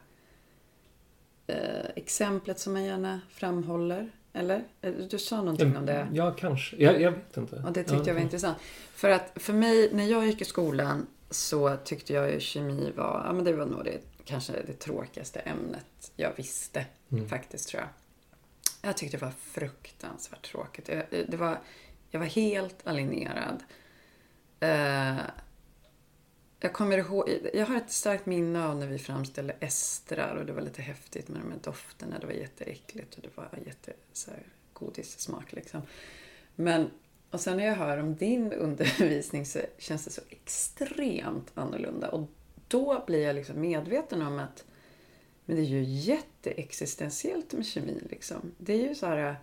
eh, 1.46 1.86
exemplet 1.96 2.58
som 2.58 2.72
man 2.72 2.84
gärna 2.84 3.20
framhåller. 3.30 4.10
Eller? 4.32 4.64
Eh, 4.80 4.92
du 5.10 5.18
sa 5.18 5.36
någonting 5.36 5.76
om 5.76 5.86
det? 5.86 6.08
Ja, 6.12 6.30
kanske. 6.30 6.76
Jag, 6.76 7.00
jag 7.00 7.10
vet 7.10 7.36
inte. 7.36 7.56
Och 7.66 7.72
det 7.72 7.82
tyckte 7.82 7.94
ja, 7.94 8.06
jag 8.06 8.14
var 8.14 8.20
intressant. 8.20 8.58
För 8.94 9.10
att 9.10 9.32
för 9.34 9.52
mig, 9.52 9.90
när 9.92 10.04
jag 10.04 10.26
gick 10.26 10.40
i 10.40 10.44
skolan 10.44 11.06
så 11.30 11.76
tyckte 11.76 12.12
jag 12.12 12.32
ju 12.32 12.40
kemi 12.40 12.92
var, 12.96 13.22
ja 13.26 13.32
men 13.32 13.44
det 13.44 13.52
var 13.52 13.66
nog 13.66 13.84
det, 13.84 14.00
kanske 14.24 14.52
det 14.66 14.72
tråkigaste 14.72 15.40
ämnet 15.40 16.12
jag 16.16 16.32
visste. 16.36 16.84
Mm. 17.12 17.28
Faktiskt 17.28 17.68
tror 17.68 17.82
jag. 17.82 17.88
Jag 18.82 18.96
tyckte 18.96 19.16
det 19.16 19.24
var 19.24 19.32
fruktansvärt 19.32 20.50
tråkigt. 20.50 20.86
Det 21.10 21.36
var, 21.36 21.60
jag 22.10 22.20
var 22.20 22.26
helt 22.26 22.86
alienerad. 22.86 23.62
Eh, 24.60 25.16
jag 26.60 26.72
kommer 26.72 26.98
ihåg, 26.98 27.28
jag 27.54 27.66
har 27.66 27.76
ett 27.76 27.90
starkt 27.90 28.26
minne 28.26 28.64
av 28.64 28.76
när 28.76 28.86
vi 28.86 28.98
framställde 28.98 29.56
estrar 29.60 30.36
och 30.36 30.46
det 30.46 30.52
var 30.52 30.62
lite 30.62 30.82
häftigt 30.82 31.28
med 31.28 31.40
de 31.40 31.50
här 31.50 31.58
dofterna. 31.62 32.18
Det 32.18 32.26
var 32.26 32.32
jätteäckligt 32.32 33.14
och 33.14 33.22
det 33.22 33.36
var 33.36 33.48
jätte 33.66 33.92
så 34.12 34.30
här, 34.30 34.42
godissmak 34.72 35.52
liksom. 35.52 35.82
Men, 36.54 36.90
och 37.30 37.40
sen 37.40 37.56
när 37.56 37.66
jag 37.66 37.74
hör 37.74 37.98
om 37.98 38.16
din 38.16 38.52
undervisning 38.52 39.46
så 39.46 39.60
känns 39.78 40.04
det 40.04 40.10
så 40.10 40.22
extremt 40.28 41.50
annorlunda. 41.54 42.08
Och 42.08 42.28
då 42.68 43.04
blir 43.06 43.26
jag 43.26 43.36
liksom 43.36 43.60
medveten 43.60 44.22
om 44.22 44.38
att 44.38 44.64
men 45.46 45.56
det 45.56 45.62
är 45.62 45.66
ju 45.66 45.82
jätteexistentiellt 45.82 47.52
med 47.52 47.66
kemi 47.66 48.00
liksom. 48.10 48.52
Det 48.58 48.72
är 48.72 48.88
ju 48.88 48.94
så 48.94 49.06
här 49.06 49.36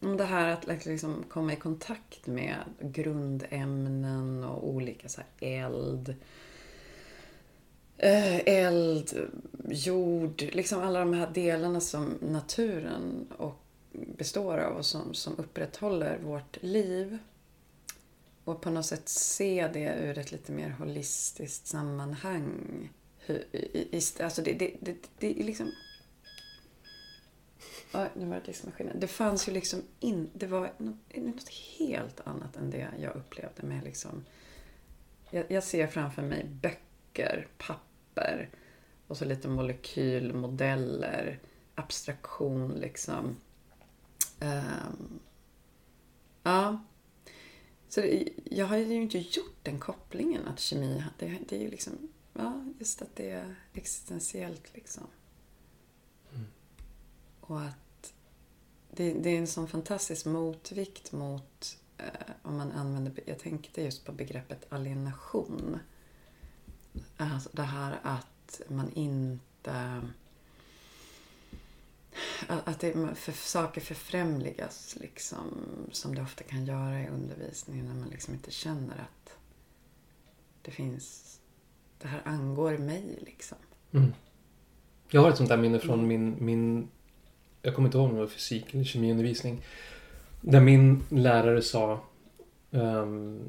om 0.00 0.16
det 0.16 0.24
här 0.24 0.48
att 0.48 0.86
liksom 0.86 1.24
komma 1.28 1.52
i 1.52 1.56
kontakt 1.56 2.26
med 2.26 2.56
grundämnen 2.80 4.44
och 4.44 4.68
olika 4.68 5.08
så 5.08 5.20
eld. 5.40 6.14
Eh, 7.96 8.36
eld, 8.48 9.30
jord, 9.68 10.42
liksom 10.52 10.82
alla 10.82 10.98
de 10.98 11.12
här 11.12 11.30
delarna 11.34 11.80
som 11.80 12.18
naturen 12.20 13.26
och 13.38 13.62
består 13.92 14.58
av 14.58 14.76
och 14.76 14.86
som, 14.86 15.14
som 15.14 15.38
upprätthåller 15.38 16.18
vårt 16.18 16.62
liv. 16.62 17.18
Och 18.44 18.60
på 18.60 18.70
något 18.70 18.86
sätt 18.86 19.08
se 19.08 19.70
det 19.72 19.98
ur 20.02 20.18
ett 20.18 20.32
lite 20.32 20.52
mer 20.52 20.70
holistiskt 20.70 21.66
sammanhang. 21.66 22.90
Alltså 24.20 24.42
det, 24.42 24.52
det, 24.52 24.74
det, 24.80 24.96
det 25.18 25.40
är 25.40 25.44
liksom 25.44 25.72
Ja, 27.92 28.08
nu 28.14 28.26
var 28.26 28.34
det 28.34 28.46
diskmaskinen. 28.46 29.00
Det 29.00 29.06
fanns 29.06 29.48
ju 29.48 29.52
liksom 29.52 29.82
in, 30.00 30.30
det 30.34 30.46
var 30.46 30.72
något, 30.78 31.16
något 31.16 31.48
helt 31.48 32.20
annat 32.24 32.56
än 32.56 32.70
det 32.70 32.88
jag 33.00 33.16
upplevde 33.16 33.62
med 33.62 33.84
liksom 33.84 34.24
jag, 35.30 35.44
jag, 35.48 35.64
ser 35.64 35.86
framför 35.86 36.22
mig 36.22 36.44
böcker, 36.44 37.48
papper 37.58 38.50
och 39.06 39.16
så 39.16 39.24
lite 39.24 39.48
molekylmodeller, 39.48 41.38
abstraktion 41.74 42.72
liksom. 42.72 43.36
Um, 44.40 45.20
ja. 46.42 46.84
Så 47.88 48.00
det, 48.00 48.28
jag 48.44 48.66
har 48.66 48.76
ju 48.76 48.94
inte 48.94 49.18
gjort 49.18 49.58
den 49.62 49.78
kopplingen 49.78 50.46
att 50.46 50.60
kemi, 50.60 51.04
det, 51.18 51.38
det 51.48 51.56
är 51.56 51.60
ju 51.60 51.70
liksom, 51.70 52.08
just 52.78 53.02
att 53.02 53.16
det 53.16 53.30
är 53.30 53.54
existentiellt 53.72 54.74
liksom. 54.74 55.06
Och 57.40 57.60
att 57.60 58.12
det, 58.90 59.12
det, 59.12 59.30
är 59.30 59.38
en 59.38 59.46
sån 59.46 59.68
fantastisk 59.68 60.26
motvikt 60.26 61.12
mot, 61.12 61.78
eh, 61.98 62.04
om 62.42 62.56
man 62.56 62.72
använder, 62.72 63.12
jag 63.26 63.38
tänkte 63.38 63.82
just 63.82 64.04
på 64.04 64.12
begreppet 64.12 64.72
alienation. 64.72 65.78
Alltså 67.16 67.50
det 67.52 67.62
här 67.62 68.00
att 68.02 68.60
man 68.68 68.92
inte 68.92 70.02
att 72.48 72.80
det, 72.80 73.14
för, 73.14 73.32
saker 73.32 73.80
förfrämligas, 73.80 74.96
liksom, 75.00 75.46
som 75.92 76.14
det 76.14 76.22
ofta 76.22 76.44
kan 76.44 76.66
göra 76.66 77.02
i 77.02 77.08
undervisningen 77.08 77.86
när 77.86 77.94
man 77.94 78.08
liksom 78.08 78.34
inte 78.34 78.50
känner 78.50 78.98
att 78.98 79.36
det 80.62 80.70
finns, 80.70 81.40
det 81.98 82.08
här 82.08 82.20
angår 82.24 82.78
mig. 82.78 83.18
Liksom. 83.26 83.58
Mm. 83.92 84.12
Jag 85.10 85.20
har 85.20 85.30
ett 85.30 85.36
sånt 85.36 85.48
där 85.48 85.56
minne 85.56 85.78
från 85.78 86.06
min, 86.06 86.36
min 86.38 86.88
jag 87.62 87.74
kommer 87.74 87.88
inte 87.88 87.98
ihåg 87.98 88.08
om 88.08 88.14
det 88.14 88.20
var 88.20 88.28
fysik 88.28 88.74
eller 88.74 88.84
kemiundervisning. 88.84 89.62
Där 90.40 90.60
min 90.60 91.04
lärare 91.08 91.62
sa 91.62 92.00
um, 92.70 93.40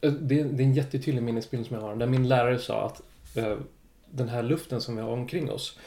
det, 0.00 0.10
det, 0.10 0.40
är 0.40 0.60
en 0.60 0.74
jättetydlig 0.74 1.22
minnesbild 1.22 1.66
som 1.66 1.76
jag 1.76 1.82
har. 1.82 1.96
Där 1.96 2.06
min 2.06 2.28
lärare 2.28 2.58
sa 2.58 2.86
att 2.86 3.02
uh, 3.38 3.58
den 4.10 4.28
här 4.28 4.42
luften 4.42 4.80
som 4.80 4.96
vi 4.96 5.02
har 5.02 5.10
omkring 5.10 5.50
oss. 5.50 5.78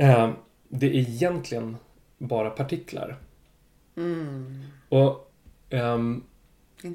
Uh, 0.00 0.32
det 0.68 0.86
är 0.86 0.94
egentligen 0.94 1.76
bara 2.18 2.50
partiklar. 2.50 3.16
Mm. 3.96 4.62
Och, 4.88 5.32
um, 5.70 6.24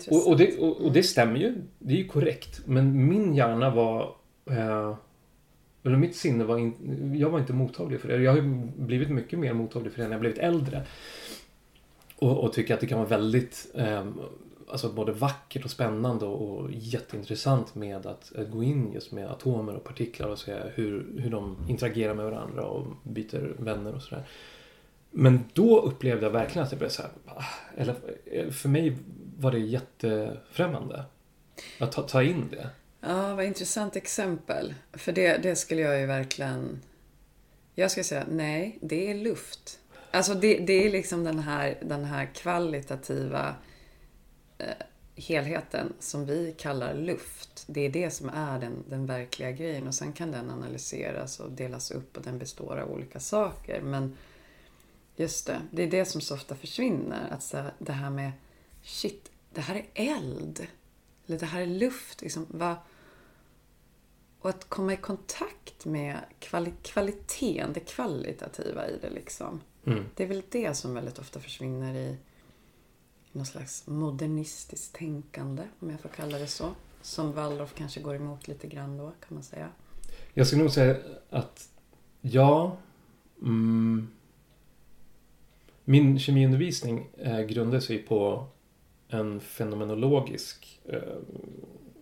och, 0.09 0.27
och, 0.27 0.37
det, 0.37 0.57
och, 0.57 0.81
och, 0.81 0.91
det 0.91 1.03
stämmer 1.03 1.39
ju. 1.39 1.55
Det 1.79 1.93
är 1.93 1.97
ju 1.97 2.07
korrekt. 2.07 2.61
Men 2.65 3.07
min 3.07 3.35
hjärna 3.35 3.69
var 3.69 4.15
Eh, 4.45 4.95
eller 5.83 5.97
mitt 5.97 6.15
sinne 6.15 6.43
var 6.43 6.57
in, 6.57 7.13
Jag 7.15 7.29
var 7.29 7.39
inte 7.39 7.53
mottaglig 7.53 8.01
för 8.01 8.07
det. 8.07 8.17
Jag 8.17 8.31
har 8.31 8.37
ju 8.37 8.67
blivit 8.75 9.09
mycket 9.09 9.39
mer 9.39 9.53
mottaglig 9.53 9.93
för 9.93 10.01
det 10.01 10.07
när 10.07 10.13
jag 10.13 10.19
blivit 10.21 10.37
äldre. 10.37 10.83
Och, 12.15 12.43
och 12.43 12.53
tycker 12.53 12.73
att 12.73 12.79
det 12.79 12.87
kan 12.87 12.97
vara 12.97 13.09
väldigt... 13.09 13.71
Eh, 13.75 14.05
alltså 14.67 14.89
både 14.89 15.11
vackert 15.11 15.65
och 15.65 15.71
spännande 15.71 16.25
och, 16.25 16.57
och 16.57 16.71
jätteintressant 16.71 17.75
med 17.75 18.05
att, 18.05 18.35
att, 18.35 18.51
gå 18.51 18.63
in 18.63 18.93
just 18.93 19.11
med 19.11 19.31
atomer 19.31 19.75
och 19.75 19.83
partiklar 19.83 20.27
och 20.27 20.39
se 20.39 20.55
hur, 20.73 21.05
hur 21.17 21.29
de 21.29 21.57
interagerar 21.69 22.13
med 22.13 22.25
varandra 22.25 22.65
och 22.65 22.87
byter 23.03 23.55
vänner 23.59 23.95
och 23.95 24.01
sådär. 24.01 24.27
Men 25.11 25.39
då 25.53 25.81
upplevde 25.81 26.25
jag 26.25 26.31
verkligen 26.31 26.63
att 26.63 26.69
det 26.69 26.75
blev 26.77 26.89
så 26.89 27.01
här, 27.01 27.11
ah", 27.25 27.43
eller 27.77 27.95
eh, 28.25 28.49
för 28.49 28.69
mig 28.69 28.97
var 29.43 29.51
det 29.51 29.59
jättefrämmande. 29.59 31.05
Att 31.79 31.91
ta, 31.91 32.01
ta 32.01 32.23
in 32.23 32.49
det. 32.51 32.69
Ja, 33.01 33.35
vad 33.35 33.45
intressant 33.45 33.95
exempel. 33.95 34.73
För 34.93 35.11
det, 35.11 35.37
det 35.37 35.55
skulle 35.55 35.81
jag 35.81 35.99
ju 35.99 36.05
verkligen... 36.05 36.81
Jag 37.75 37.91
skulle 37.91 38.03
säga 38.03 38.25
nej, 38.29 38.77
det 38.81 39.11
är 39.11 39.15
luft. 39.15 39.79
Alltså 40.11 40.33
det, 40.33 40.57
det 40.57 40.85
är 40.85 40.91
liksom 40.91 41.23
den 41.23 41.39
här, 41.39 41.77
den 41.81 42.05
här 42.05 42.25
kvalitativa 42.25 43.55
eh, 44.57 44.67
helheten 45.15 45.93
som 45.99 46.25
vi 46.25 46.55
kallar 46.57 46.93
luft. 46.93 47.63
Det 47.67 47.81
är 47.81 47.89
det 47.89 48.11
som 48.11 48.29
är 48.29 48.59
den, 48.59 48.83
den 48.89 49.05
verkliga 49.05 49.51
grejen 49.51 49.87
och 49.87 49.95
sen 49.95 50.13
kan 50.13 50.31
den 50.31 50.49
analyseras 50.49 51.39
och 51.39 51.51
delas 51.51 51.91
upp 51.91 52.17
och 52.17 52.23
den 52.23 52.37
består 52.37 52.77
av 52.77 52.91
olika 52.91 53.19
saker. 53.19 53.81
Men 53.81 54.17
just 55.15 55.47
det, 55.47 55.61
det 55.71 55.83
är 55.83 55.91
det 55.91 56.05
som 56.05 56.21
så 56.21 56.35
ofta 56.35 56.55
försvinner. 56.55 57.27
Att 57.31 57.43
så, 57.43 57.63
det 57.79 57.91
här 57.91 58.09
med 58.09 58.31
shit, 58.83 59.31
det 59.53 59.61
här 59.61 59.75
är 59.75 59.85
eld. 59.93 60.67
Eller 61.25 61.39
det 61.39 61.45
här 61.45 61.61
är 61.61 61.67
luft. 61.67 62.21
Liksom, 62.21 62.45
och 64.39 64.49
att 64.49 64.69
komma 64.69 64.93
i 64.93 64.97
kontakt 64.97 65.85
med 65.85 66.17
kvali 66.39 66.73
kvaliteten, 66.81 67.73
det 67.73 67.79
kvalitativa 67.79 68.87
i 68.87 68.97
det 69.01 69.09
liksom. 69.09 69.61
Mm. 69.85 70.05
Det 70.15 70.23
är 70.23 70.27
väl 70.27 70.43
det 70.49 70.73
som 70.73 70.93
väldigt 70.93 71.19
ofta 71.19 71.39
försvinner 71.39 71.95
i 71.95 72.17
någon 73.31 73.45
slags 73.45 73.87
modernistiskt 73.87 74.95
tänkande, 74.95 75.63
om 75.79 75.89
jag 75.89 75.99
får 75.99 76.09
kalla 76.09 76.37
det 76.37 76.47
så. 76.47 76.69
Som 77.01 77.31
Waldorf 77.31 77.73
kanske 77.75 78.01
går 78.01 78.15
emot 78.15 78.47
lite 78.47 78.67
grann 78.67 78.97
då, 78.97 79.05
kan 79.05 79.33
man 79.35 79.43
säga. 79.43 79.69
Jag 80.33 80.47
skulle 80.47 80.61
nog 80.61 80.71
säga 80.71 80.97
att 81.29 81.69
ja. 82.21 82.77
Mm, 83.41 84.07
min 85.83 86.19
kemiundervisning 86.19 87.09
eh, 87.17 87.41
grundar 87.41 87.79
sig 87.79 87.97
på 87.97 88.47
en 89.19 89.39
fenomenologisk, 89.39 90.81
eh, 90.85 90.99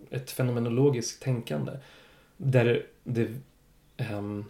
ett 0.10 0.32
fenomenologiskt 0.32 1.24
tänkande. 1.24 1.72
Där 2.38 2.86
det... 3.04 3.28
Ehm, 3.98 4.46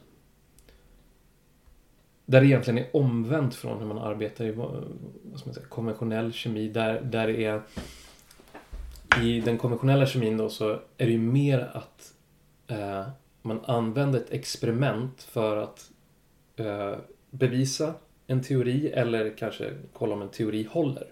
där 2.25 2.41
det 2.41 2.47
egentligen 2.47 2.77
är 2.77 2.95
omvänt 2.95 3.55
från 3.55 3.79
hur 3.79 3.85
man 3.85 3.97
arbetar 3.97 4.45
i 4.45 4.51
vad 4.51 4.69
ska 5.35 5.45
man 5.45 5.53
säga, 5.53 5.65
konventionell 5.69 6.33
kemi. 6.33 6.67
Där, 6.67 7.01
där 7.01 7.27
det 7.27 7.45
är... 7.45 7.61
I 9.21 9.41
den 9.41 9.57
konventionella 9.57 10.05
kemin 10.05 10.37
då 10.37 10.49
så 10.49 10.69
är 10.71 11.05
det 11.05 11.11
ju 11.11 11.17
mer 11.17 11.69
att 11.73 12.13
eh, 12.67 13.07
man 13.41 13.65
använder 13.65 14.19
ett 14.19 14.31
experiment 14.31 15.23
för 15.23 15.57
att 15.57 15.91
eh, 16.55 16.95
bevisa 17.29 17.93
en 18.27 18.41
teori 18.41 18.87
eller 18.87 19.37
kanske 19.37 19.73
kolla 19.93 20.13
om 20.13 20.21
en 20.21 20.29
teori 20.29 20.67
håller. 20.71 21.07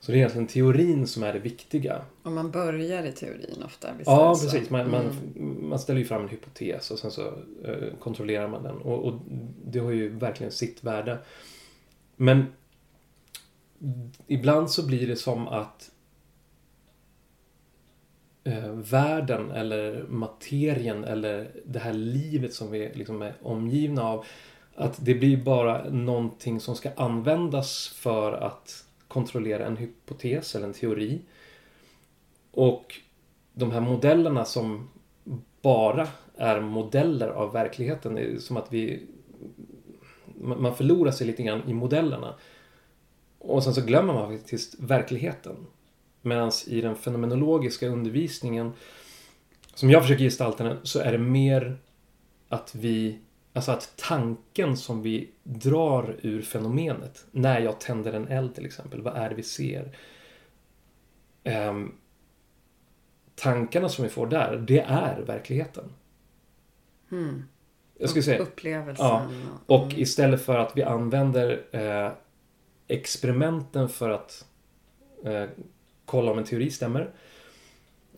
Så 0.00 0.12
det 0.12 0.16
är 0.16 0.18
egentligen 0.18 0.46
teorin 0.46 1.06
som 1.06 1.22
är 1.22 1.32
det 1.32 1.38
viktiga. 1.38 2.02
Och 2.22 2.32
man 2.32 2.50
börjar 2.50 3.04
i 3.04 3.12
teorin 3.12 3.62
ofta. 3.64 3.88
Ja, 4.06 4.26
är 4.26 4.28
det 4.30 4.36
så? 4.36 4.50
precis. 4.50 4.70
Man, 4.70 4.90
man, 4.90 5.06
Mm. 5.36 5.68
man 5.68 5.78
ställer 5.78 6.00
ju 6.00 6.06
fram 6.06 6.22
en 6.22 6.28
hypotes 6.28 6.90
och 6.90 6.98
sen 6.98 7.10
så 7.10 7.26
eh, 7.64 7.94
kontrollerar 7.98 8.48
man 8.48 8.62
den. 8.62 8.76
Och, 8.76 9.04
och 9.04 9.14
det 9.64 9.78
har 9.78 9.90
ju 9.90 10.08
verkligen 10.08 10.52
sitt 10.52 10.84
värde. 10.84 11.18
Men 12.16 12.46
ibland 14.26 14.70
så 14.70 14.86
blir 14.86 15.06
det 15.08 15.16
som 15.16 15.48
att 15.48 15.90
eh, 18.44 18.70
världen 18.72 19.50
eller 19.50 20.04
materien 20.08 21.04
eller 21.04 21.50
det 21.64 21.78
här 21.78 21.92
livet 21.92 22.54
som 22.54 22.70
vi 22.70 22.90
liksom 22.94 23.22
är 23.22 23.34
omgivna 23.42 24.02
av 24.04 24.24
att 24.74 25.04
det 25.04 25.14
blir 25.14 25.36
bara 25.36 25.90
någonting 25.90 26.60
som 26.60 26.76
ska 26.76 26.90
användas 26.96 27.88
för 27.88 28.32
att 28.32 28.84
kontrollera 29.10 29.66
en 29.66 29.76
hypotes 29.76 30.54
eller 30.54 30.66
en 30.66 30.72
teori. 30.72 31.20
Och 32.50 32.94
de 33.52 33.70
här 33.70 33.80
modellerna 33.80 34.44
som 34.44 34.88
bara 35.62 36.08
är 36.36 36.60
modeller 36.60 37.28
av 37.28 37.52
verkligheten. 37.52 38.14
Det 38.14 38.20
är 38.20 38.38
som 38.38 38.56
att 38.56 38.72
vi... 38.72 39.06
man 40.34 40.76
förlorar 40.76 41.12
sig 41.12 41.26
lite 41.26 41.42
grann 41.42 41.68
i 41.68 41.74
modellerna. 41.74 42.34
Och 43.38 43.64
sen 43.64 43.74
så 43.74 43.80
glömmer 43.80 44.14
man 44.14 44.38
faktiskt 44.38 44.74
verkligheten. 44.80 45.56
Medan 46.22 46.52
i 46.66 46.80
den 46.80 46.96
fenomenologiska 46.96 47.88
undervisningen 47.88 48.72
som 49.74 49.90
jag 49.90 50.02
försöker 50.02 50.24
gestalta 50.24 50.64
den 50.64 50.78
så 50.82 50.98
är 50.98 51.12
det 51.12 51.18
mer 51.18 51.78
att 52.48 52.74
vi 52.74 53.18
Alltså 53.52 53.72
att 53.72 53.92
tanken 53.96 54.76
som 54.76 55.02
vi 55.02 55.30
drar 55.42 56.16
ur 56.22 56.42
fenomenet. 56.42 57.26
När 57.30 57.60
jag 57.60 57.80
tänder 57.80 58.12
en 58.12 58.28
eld 58.28 58.54
till 58.54 58.66
exempel. 58.66 59.02
Vad 59.02 59.16
är 59.16 59.28
det 59.28 59.34
vi 59.34 59.42
ser? 59.42 59.96
Ehm, 61.44 61.92
tankarna 63.34 63.88
som 63.88 64.04
vi 64.04 64.10
får 64.10 64.26
där, 64.26 64.56
det 64.56 64.80
är 64.80 65.20
verkligheten. 65.20 65.84
Mm. 67.12 67.42
Jag 67.98 68.10
skulle 68.10 68.22
säga. 68.22 68.38
Upplevelsen. 68.38 69.06
Ja, 69.06 69.26
och- 69.66 69.84
mm. 69.84 69.98
istället 70.00 70.42
för 70.44 70.58
att 70.58 70.76
vi 70.76 70.82
använder 70.82 71.62
eh, 71.72 72.12
experimenten 72.88 73.88
för 73.88 74.10
att 74.10 74.46
eh, 75.24 75.44
kolla 76.04 76.32
om 76.32 76.38
en 76.38 76.44
teori 76.44 76.70
stämmer. 76.70 77.10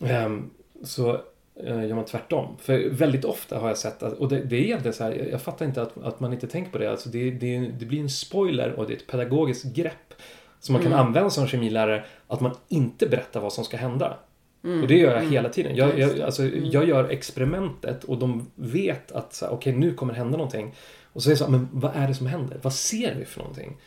ehm, 0.01 0.49
så 0.83 1.13
eh, 1.13 1.21
gör 1.63 1.95
man 1.95 2.05
tvärtom. 2.05 2.57
För 2.61 2.89
väldigt 2.89 3.25
ofta 3.25 3.59
har 3.59 3.67
jag 3.67 3.77
sett 3.77 4.03
att, 4.03 4.13
och 4.13 4.29
det, 4.29 4.39
det 4.43 4.55
är 4.55 4.61
egentligen 4.61 4.93
så 4.93 5.03
här, 5.03 5.11
jag, 5.11 5.29
jag 5.31 5.41
fattar 5.41 5.65
inte 5.65 5.81
att, 5.81 5.97
att 6.03 6.19
man 6.19 6.33
inte 6.33 6.47
tänker 6.47 6.71
på 6.71 6.77
det. 6.77 6.91
Alltså 6.91 7.09
det, 7.09 7.31
det, 7.31 7.59
det 7.59 7.85
blir 7.85 7.99
en 7.99 8.09
spoiler 8.09 8.71
och 8.71 8.87
det 8.87 8.93
är 8.93 8.97
ett 8.97 9.07
pedagogiskt 9.07 9.75
grepp 9.75 10.13
som 10.59 10.73
man 10.73 10.81
kan 10.81 10.91
Mm. 10.91 11.05
använda 11.05 11.29
som 11.29 11.47
kemilärare. 11.47 12.03
Att 12.27 12.41
man 12.41 12.51
inte 12.67 13.07
berättar 13.07 13.39
vad 13.39 13.53
som 13.53 13.63
ska 13.63 13.77
hända. 13.77 14.17
Mm. 14.63 14.81
Och 14.81 14.87
det 14.87 14.97
gör 14.97 15.11
jag 15.11 15.19
Mm. 15.19 15.31
hela 15.31 15.49
tiden. 15.49 15.75
Jag, 15.75 15.99
jag, 15.99 16.21
alltså, 16.21 16.43
Mm. 16.43 16.65
jag 16.65 16.87
gör 16.87 17.09
experimentet 17.09 18.03
och 18.03 18.17
de 18.17 18.51
vet 18.55 19.11
att 19.11 19.43
okej, 19.51 19.73
nu 19.73 19.93
kommer 19.93 20.13
hända 20.13 20.37
någonting. 20.37 20.75
Och 21.13 21.23
så 21.23 21.29
är 21.29 21.31
det 21.31 21.37
så 21.37 21.51
men 21.51 21.67
vad 21.71 21.91
är 21.95 22.07
det 22.07 22.13
som 22.13 22.27
händer? 22.27 22.59
Vad 22.61 22.73
ser 22.73 23.15
vi 23.15 23.25
för 23.25 23.39
någonting? 23.39 23.77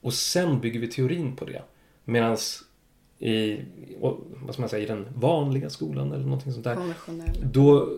Och 0.00 0.14
sen 0.14 0.60
bygger 0.60 0.80
vi 0.80 0.86
teorin 0.88 1.36
på 1.36 1.44
det. 1.44 1.62
Medan 2.04 2.36
i, 3.18 3.60
vad 4.00 4.54
ska 4.54 4.62
man 4.62 4.68
säga, 4.68 4.82
i 4.82 4.86
den 4.86 5.06
vanliga 5.14 5.70
skolan 5.70 6.12
eller 6.12 6.24
någonting 6.24 6.52
sånt 6.52 6.64
där. 6.64 6.76
Då, 7.52 7.88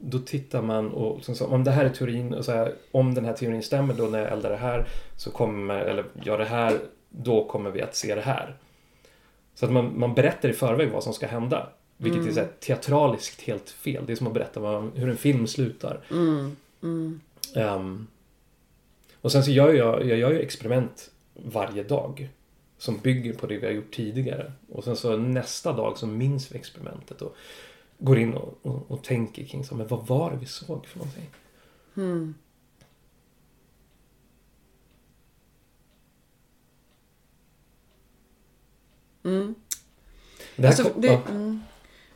då 0.00 0.18
tittar 0.18 0.62
man 0.62 0.90
och 0.90 1.24
så, 1.24 1.34
så, 1.34 1.46
om 1.46 1.64
det 1.64 1.70
här 1.70 1.84
är 1.84 1.88
teorin, 1.90 2.34
och 2.34 2.44
så 2.44 2.52
här, 2.52 2.72
om 2.90 3.14
den 3.14 3.24
här 3.24 3.32
teorin 3.32 3.62
stämmer 3.62 3.94
då 3.94 4.04
när 4.04 4.18
jag 4.18 4.32
eldar 4.32 4.50
det 4.50 4.56
här 4.56 4.86
så 5.16 5.30
kommer, 5.30 5.80
eller 5.80 6.04
gör 6.22 6.38
det 6.38 6.44
här, 6.44 6.78
då 7.08 7.44
kommer 7.44 7.70
vi 7.70 7.82
att 7.82 7.96
se 7.96 8.14
det 8.14 8.20
här. 8.20 8.56
Så 9.54 9.66
att 9.66 9.72
man, 9.72 9.98
man 9.98 10.14
berättar 10.14 10.48
i 10.48 10.52
förväg 10.52 10.90
vad 10.90 11.02
som 11.02 11.14
ska 11.14 11.26
hända. 11.26 11.68
Vilket 11.96 12.18
Mm. 12.18 12.30
är 12.30 12.34
så 12.34 12.40
här, 12.40 12.48
teatraliskt 12.60 13.40
helt 13.42 13.70
fel. 13.70 14.04
Det 14.06 14.12
är 14.12 14.16
som 14.16 14.26
att 14.26 14.34
berätta 14.34 14.60
vad, 14.60 14.90
hur 14.94 15.08
en 15.08 15.16
film 15.16 15.46
slutar. 15.46 16.00
Mm. 16.10 16.56
Mm. 16.82 17.20
Ehm, 17.56 18.06
och 19.20 19.32
sen 19.32 19.44
så 19.44 19.50
gör 19.50 19.72
jag, 19.72 20.06
jag 20.06 20.18
gör 20.18 20.30
ju 20.30 20.40
experiment 20.40 21.10
varje 21.34 21.82
dag. 21.82 22.28
Som 22.84 22.98
bygger 22.98 23.32
på 23.32 23.46
det 23.46 23.58
vi 23.58 23.66
har 23.66 23.72
gjort 23.72 23.94
tidigare. 23.94 24.52
Och 24.68 24.84
sen 24.84 24.96
så 24.96 25.16
nästa 25.16 25.72
dag 25.72 25.98
så 25.98 26.06
minns 26.06 26.52
vi 26.52 26.58
experimentet 26.58 27.22
och 27.22 27.36
går 27.98 28.18
in 28.18 28.34
och, 28.34 28.58
och, 28.62 28.90
och 28.90 29.04
tänker 29.04 29.44
kring 29.44 29.64
så, 29.64 29.74
men 29.74 29.86
vad 29.86 30.06
var 30.06 30.30
det 30.30 30.36
vi 30.36 30.46
såg 30.46 30.86
för 30.86 30.98
någonting? 30.98 31.30
Mm. 31.96 32.34
Mm. 39.22 39.54
Det 40.56 40.66
Alltså, 40.66 40.82
kom, 40.82 41.00
det, 41.00 41.06
ja, 41.06 41.22
mm, 41.28 41.60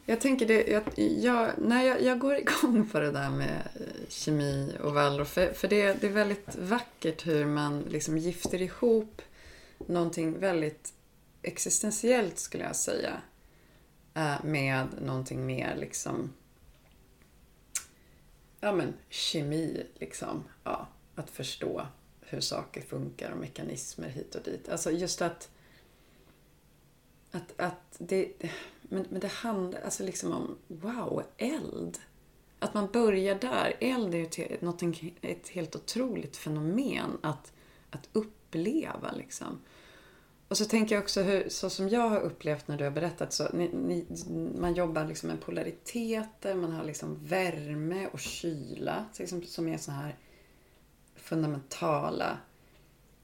jag 0.06 0.20
tänker 0.20 0.46
det, 0.46 0.66
jag, 0.66 0.82
jag, 0.96 1.50
när 1.58 1.82
jag, 1.82 2.02
jag 2.02 2.18
går 2.18 2.36
igång 2.36 2.88
på 2.92 2.98
det 3.00 3.10
där 3.10 3.30
med 3.30 3.68
eh, 3.74 4.08
kemi 4.08 4.72
och 4.82 4.94
Waldorf, 4.94 5.28
för, 5.28 5.52
för 5.52 5.68
det, 5.68 6.00
det 6.00 6.06
är 6.06 6.12
väldigt 6.12 6.56
vackert 6.56 7.26
hur 7.26 7.46
man 7.46 7.80
liksom 7.80 8.18
gifter 8.18 8.62
ihop 8.62 9.22
någonting 9.86 10.38
väldigt 10.38 10.92
existentiellt 11.42 12.38
skulle 12.38 12.64
jag 12.64 12.76
säga 12.76 13.20
eh, 14.14 14.44
med 14.44 14.86
någonting 15.00 15.46
mer 15.46 15.76
liksom 15.76 16.32
ja 18.60 18.72
men 18.72 18.94
kemi 19.08 19.86
liksom. 19.94 20.44
Ja, 20.64 20.88
att 21.14 21.30
förstå 21.30 21.86
hur 22.20 22.40
saker 22.40 22.82
funkar 22.82 23.30
och 23.30 23.38
mekanismer 23.38 24.08
hit 24.08 24.34
och 24.34 24.42
dit. 24.42 24.68
Alltså 24.68 24.90
just 24.90 25.22
att 25.22 25.50
att, 27.30 27.60
att 27.60 27.96
det, 27.98 28.32
men, 28.82 29.06
men 29.10 29.20
det 29.20 29.28
handlar 29.28 29.80
alltså 29.80 30.04
liksom 30.04 30.32
om, 30.32 30.58
wow, 30.66 31.22
eld. 31.36 31.98
Att 32.58 32.74
man 32.74 32.90
börjar 32.92 33.34
där. 33.34 33.76
Eld 33.80 34.14
är 34.14 34.18
ju 34.38 35.10
ett 35.20 35.48
helt 35.48 35.76
otroligt 35.76 36.36
fenomen 36.36 37.18
att, 37.22 37.52
att 37.90 38.08
uppleva. 38.12 39.12
Liksom. 39.12 39.60
Och 40.48 40.58
så 40.58 40.64
tänker 40.64 40.94
jag 40.94 41.02
också 41.02 41.22
hur, 41.22 41.48
så 41.48 41.70
som 41.70 41.88
jag 41.88 42.08
har 42.08 42.20
upplevt 42.20 42.68
när 42.68 42.78
du 42.78 42.84
har 42.84 42.90
berättat, 42.90 43.32
så 43.32 43.48
ni, 43.52 43.70
ni, 43.72 44.06
man 44.58 44.74
jobbar 44.74 45.04
liksom 45.04 45.28
med 45.28 45.40
polariteter, 45.40 46.54
man 46.54 46.72
har 46.72 46.84
liksom 46.84 47.26
värme 47.26 48.06
och 48.12 48.20
kyla, 48.20 49.04
till 49.12 49.22
exempel, 49.22 49.48
som 49.48 49.68
är 49.68 49.78
så 49.78 49.90
här 49.90 50.16
fundamentala 51.16 52.38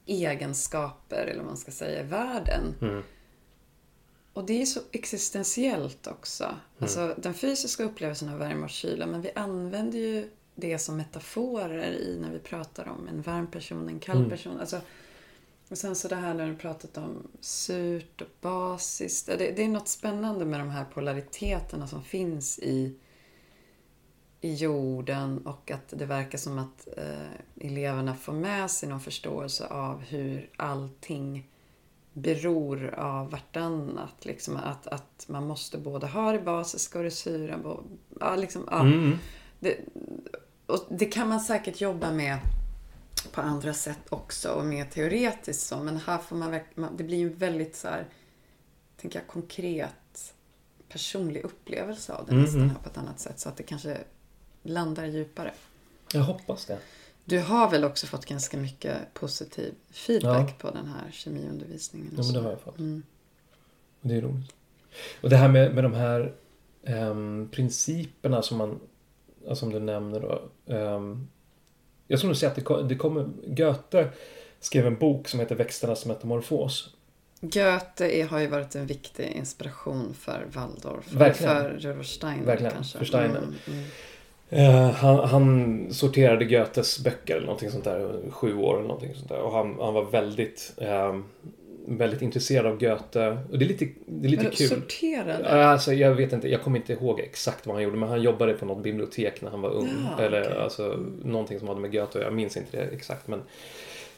egenskaper, 0.05 1.25
eller 1.25 1.39
vad 1.39 1.45
man 1.45 1.57
ska 1.57 1.71
säga, 1.71 2.01
i 2.01 2.07
världen. 2.07 2.75
mm, 2.81 3.03
Och 4.33 4.45
det 4.45 4.61
är 4.61 4.65
så 4.65 4.79
existentiellt 4.91 6.07
också. 6.07 6.43
Mm. 6.43 6.57
Alltså 6.79 7.15
den 7.17 7.33
fysiska 7.33 7.83
upplevelsen 7.83 8.29
av 8.29 8.39
värme 8.39 8.63
och 8.63 8.69
kyla, 8.69 9.05
men 9.05 9.21
vi 9.21 9.31
använder 9.35 9.99
ju 9.99 10.29
det 10.55 10.79
som 10.79 10.97
metaforer 10.97 11.91
i 11.91 12.19
när 12.21 12.31
vi 12.31 12.39
pratar 12.39 12.87
om 12.87 13.07
en 13.07 13.21
varm 13.21 13.47
person, 13.47 13.89
en 13.89 13.99
kall 13.99 14.17
Mm. 14.17 14.29
person. 14.29 14.59
Alltså, 14.59 14.81
och 15.69 15.77
sen 15.77 15.95
så 15.95 16.07
det 16.07 16.15
här 16.15 16.33
när 16.33 16.47
du 16.47 16.55
pratat 16.55 16.97
om 16.97 17.27
surt 17.39 18.21
och 18.21 18.27
basiskt. 18.41 19.27
Det, 19.27 19.35
det 19.55 19.63
är 19.63 19.67
något 19.69 19.87
spännande 19.87 20.45
med 20.45 20.59
de 20.59 20.69
här 20.69 20.85
polariteterna 20.93 21.87
som 21.87 22.03
finns 22.03 22.59
i, 22.59 22.95
i 24.41 24.53
jorden 24.53 25.45
och 25.47 25.71
att 25.71 25.87
det 25.89 26.05
verkar 26.05 26.37
som 26.37 26.59
att 26.59 26.87
eh, 26.97 27.67
eleverna 27.67 28.15
får 28.15 28.33
med 28.33 28.71
sig 28.71 28.89
någon 28.89 28.99
förståelse 29.01 29.67
av 29.67 30.01
hur 30.01 30.49
allting 30.57 31.49
beror 32.13 32.93
av 32.93 33.31
vartannat. 33.31 34.25
Liksom 34.25 34.55
att, 34.57 34.87
att 34.87 35.25
man 35.27 35.47
måste 35.47 35.77
både 35.77 36.07
ha 36.07 36.31
det 36.31 36.39
basiska 36.39 36.97
och 36.97 37.03
det 37.03 37.11
syra. 37.11 37.57
bo- 37.57 37.83
Ja, 38.19 38.35
liksom, 38.35 38.67
ja. 38.71 38.79
mm, 38.81 39.17
Det, 39.59 39.77
och 40.65 40.85
det 40.89 41.05
kan 41.05 41.29
man 41.29 41.39
säkert 41.39 41.81
jobba 41.81 42.11
med 42.11 42.37
på 43.31 43.41
andra 43.41 43.73
sätt 43.73 43.99
också 44.09 44.49
och 44.49 44.65
mer 44.65 44.85
teoretiskt 44.85 45.67
så. 45.67 45.77
Men 45.83 45.97
här 45.97 46.17
får 46.17 46.35
man, 46.35 46.51
verk- 46.53 46.75
man 46.75 46.97
det 46.97 47.03
blir 47.03 47.17
ju 47.17 47.29
väldigt 47.29 47.75
så 47.75 47.87
här, 47.87 48.05
tänker 49.01 49.19
jag, 49.19 49.27
konkret 49.27 50.33
personlig 50.89 51.41
upplevelse 51.43 52.13
av 52.13 52.25
det 52.25 52.31
Mm, 52.31 52.43
nästan 52.43 52.69
här 52.69 52.77
på 52.83 52.89
ett 52.89 52.97
annat 52.97 53.19
sätt. 53.19 53.39
Så 53.39 53.49
att 53.49 53.57
det 53.57 53.63
kanske 53.63 53.97
landar 54.63 55.05
djupare. 55.05 55.53
jag 56.13 56.21
hoppas 56.21 56.65
det. 56.65 56.77
Du 57.25 57.39
har 57.39 57.69
väl 57.71 57.83
också 57.83 58.07
fått 58.07 58.25
ganska 58.25 58.57
mycket 58.57 59.13
positiv 59.13 59.73
feedback 59.91 60.49
Ja. 60.49 60.53
på 60.59 60.71
den 60.77 60.87
här 60.87 61.11
kemiundervisningen? 61.11 62.13
Ja, 62.17 62.23
men 62.23 62.33
det 62.33 62.39
har 62.39 62.49
jag 62.49 62.61
fått. 62.61 62.79
Mm. 62.79 63.03
Och 64.01 64.07
det 64.07 64.15
är 64.15 64.21
roligt. 64.21 64.51
Och 65.21 65.29
det 65.29 65.37
här 65.37 65.47
med, 65.49 65.75
med 65.75 65.83
de 65.83 65.93
här 65.93 66.33
ehm, 66.83 67.49
principerna 67.51 68.41
som 68.41 68.57
man, 68.57 68.79
som 69.53 69.69
du 69.73 69.79
nämner 69.79 70.19
då. 70.19 70.41
ehm, 70.73 71.27
jag 72.07 72.19
skulle 72.19 72.29
nog 72.29 72.37
säga 72.37 72.49
att 72.49 72.55
det, 72.55 72.61
ko- 72.61 72.81
det 72.81 72.95
kommer, 72.95 73.29
Goethe 73.47 74.07
skrev 74.59 74.87
en 74.87 74.97
bok 74.97 75.27
som 75.27 75.39
heter 75.39 75.55
Växternas 75.55 76.05
metamorfos. 76.05 76.89
Goethe 77.41 78.09
är, 78.09 78.25
har 78.25 78.39
ju 78.39 78.47
varit 78.47 78.75
en 78.75 78.85
viktig 78.85 79.25
inspiration 79.25 80.13
för 80.19 80.45
Waldorf. 80.53 81.13
Verkligen. 81.13 81.55
För 81.55 81.69
Rudolf 81.69 82.07
Steiner 82.07 82.45
Verkligen, 82.45 82.73
kanske. 82.73 82.97
för 82.97 83.05
Steiner. 83.05 83.37
Mm, 83.37 83.53
mm. 83.67 83.85
Eh, 84.49 84.89
han, 84.91 85.29
han, 85.29 85.87
sorterade 85.93 86.45
Goethes 86.45 87.03
böcker 87.03 87.35
eller 87.35 87.45
någonting 87.45 87.71
sånt 87.71 87.83
där, 87.83 88.31
sju 88.31 88.57
år 88.57 88.75
eller 88.75 88.87
någonting 88.87 89.15
sånt 89.15 89.29
där. 89.29 89.39
Och 89.41 89.51
han, 89.51 89.77
han 89.79 89.93
var 89.93 90.03
väldigt, 90.03 90.73
eh, 90.77 91.19
väldigt 91.87 92.21
intresserad 92.21 92.65
av 92.65 92.79
Goethe. 92.79 93.37
Och 93.51 93.59
det 93.59 93.65
är 93.65 93.67
lite, 93.67 93.87
det 94.05 94.27
är 94.27 94.31
lite 94.31 94.45
kul. 94.45 94.67
Sorterade? 94.67 95.49
Alltså, 95.49 95.93
jag 95.93 96.15
vet 96.15 96.33
inte, 96.33 96.49
jag 96.49 96.61
kommer 96.61 96.77
inte 96.79 96.93
ihåg 96.93 97.19
exakt 97.19 97.67
vad 97.67 97.75
han 97.75 97.83
gjorde. 97.83 97.97
Men 97.97 98.09
han 98.09 98.21
jobbade 98.21 98.53
på 98.53 98.65
något 98.65 98.83
bibliotek 98.83 99.41
när 99.41 99.51
han 99.51 99.61
var 99.61 99.69
ung. 99.69 100.07
Ja, 100.17 100.23
eller 100.23 100.41
okej. 100.41 100.57
alltså 100.57 100.99
någonting 101.23 101.59
som 101.59 101.67
hade 101.67 101.79
med 101.79 101.91
Goethe 101.91 102.19
Jag 102.19 102.33
minns 102.33 102.57
inte 102.57 102.77
det 102.77 102.83
exakt 102.83 103.27
men 103.27 103.41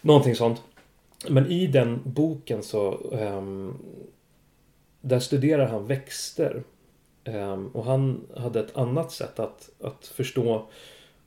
någonting 0.01 0.35
sånt. 0.35 0.61
Men 1.27 1.51
i 1.51 1.67
den 1.67 1.99
boken 2.03 2.63
så 2.63 3.11
ehm, 3.13 3.73
där 5.01 5.19
studerar 5.19 5.67
han 5.67 5.87
växter. 5.87 6.63
Ehm, 7.23 7.67
och 7.67 7.85
han 7.85 8.27
hade 8.37 8.59
ett 8.59 8.77
annat 8.77 9.11
sätt 9.11 9.39
att, 9.39 9.69
att 9.81 10.07
förstå 10.07 10.65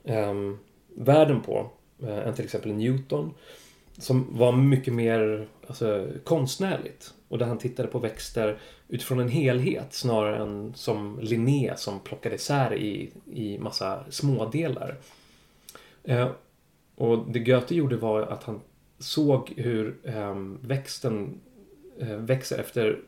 ehm, 0.04 0.58
världen 0.94 1.40
på 1.40 1.70
eh, 2.02 2.28
än 2.28 2.34
till 2.34 2.44
exempel 2.44 2.72
Newton. 2.72 3.34
Som 4.00 4.26
var 4.30 4.52
mycket 4.52 4.94
mer 4.94 5.48
alltså, 5.66 6.08
konstnärligt. 6.24 7.14
Och 7.28 7.38
där 7.38 7.46
han 7.46 7.58
tittade 7.58 7.88
på 7.88 7.98
växter 7.98 8.58
utifrån 8.88 9.20
en 9.20 9.28
helhet 9.28 9.94
snarare 9.94 10.42
än 10.42 10.74
som 10.74 11.18
Linné 11.22 11.76
som 11.76 12.00
plockade 12.00 12.34
isär 12.34 12.74
i, 12.74 13.10
i 13.32 13.58
massa 13.58 14.04
smådelar. 14.10 14.96
Eh, 16.04 16.28
och 16.94 17.26
det 17.30 17.38
Goethe 17.38 17.74
gjorde 17.74 17.96
var 17.96 18.22
att 18.22 18.44
han 18.44 18.60
såg 18.98 19.52
hur 19.56 19.96
eh, 20.04 20.34
växten 20.60 21.40
eh, 21.98 22.16
växer 22.16 22.58
efter 22.58 22.98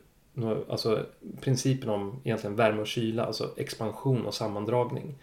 alltså, 0.69 1.07
principen 1.41 1.89
om 1.89 2.21
egentligen 2.25 2.57
värme 2.57 2.81
och 2.81 2.87
kyla, 2.87 3.25
alltså 3.25 3.51
expansion 3.57 4.27
och 4.27 4.35
sammandragning. 4.35 5.15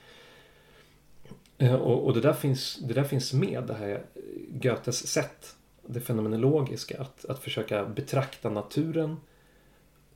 Eh, 1.58 1.76
och, 1.76 2.06
och 2.06 2.14
det, 2.14 2.22
där 2.22 2.34
finns, 2.34 2.76
det 2.76 2.94
där 2.94 3.04
finns 3.04 3.34
med, 3.34 3.64
det 3.64 3.74
här 3.74 4.04
Goethes 4.50 5.08
sätt, 5.08 5.56
det 5.94 6.00
fenomenologiska, 6.00 7.02
att, 7.02 7.26
att 7.26 7.40
försöka 7.40 7.86
betrakta 7.86 8.50
naturen 8.50 9.18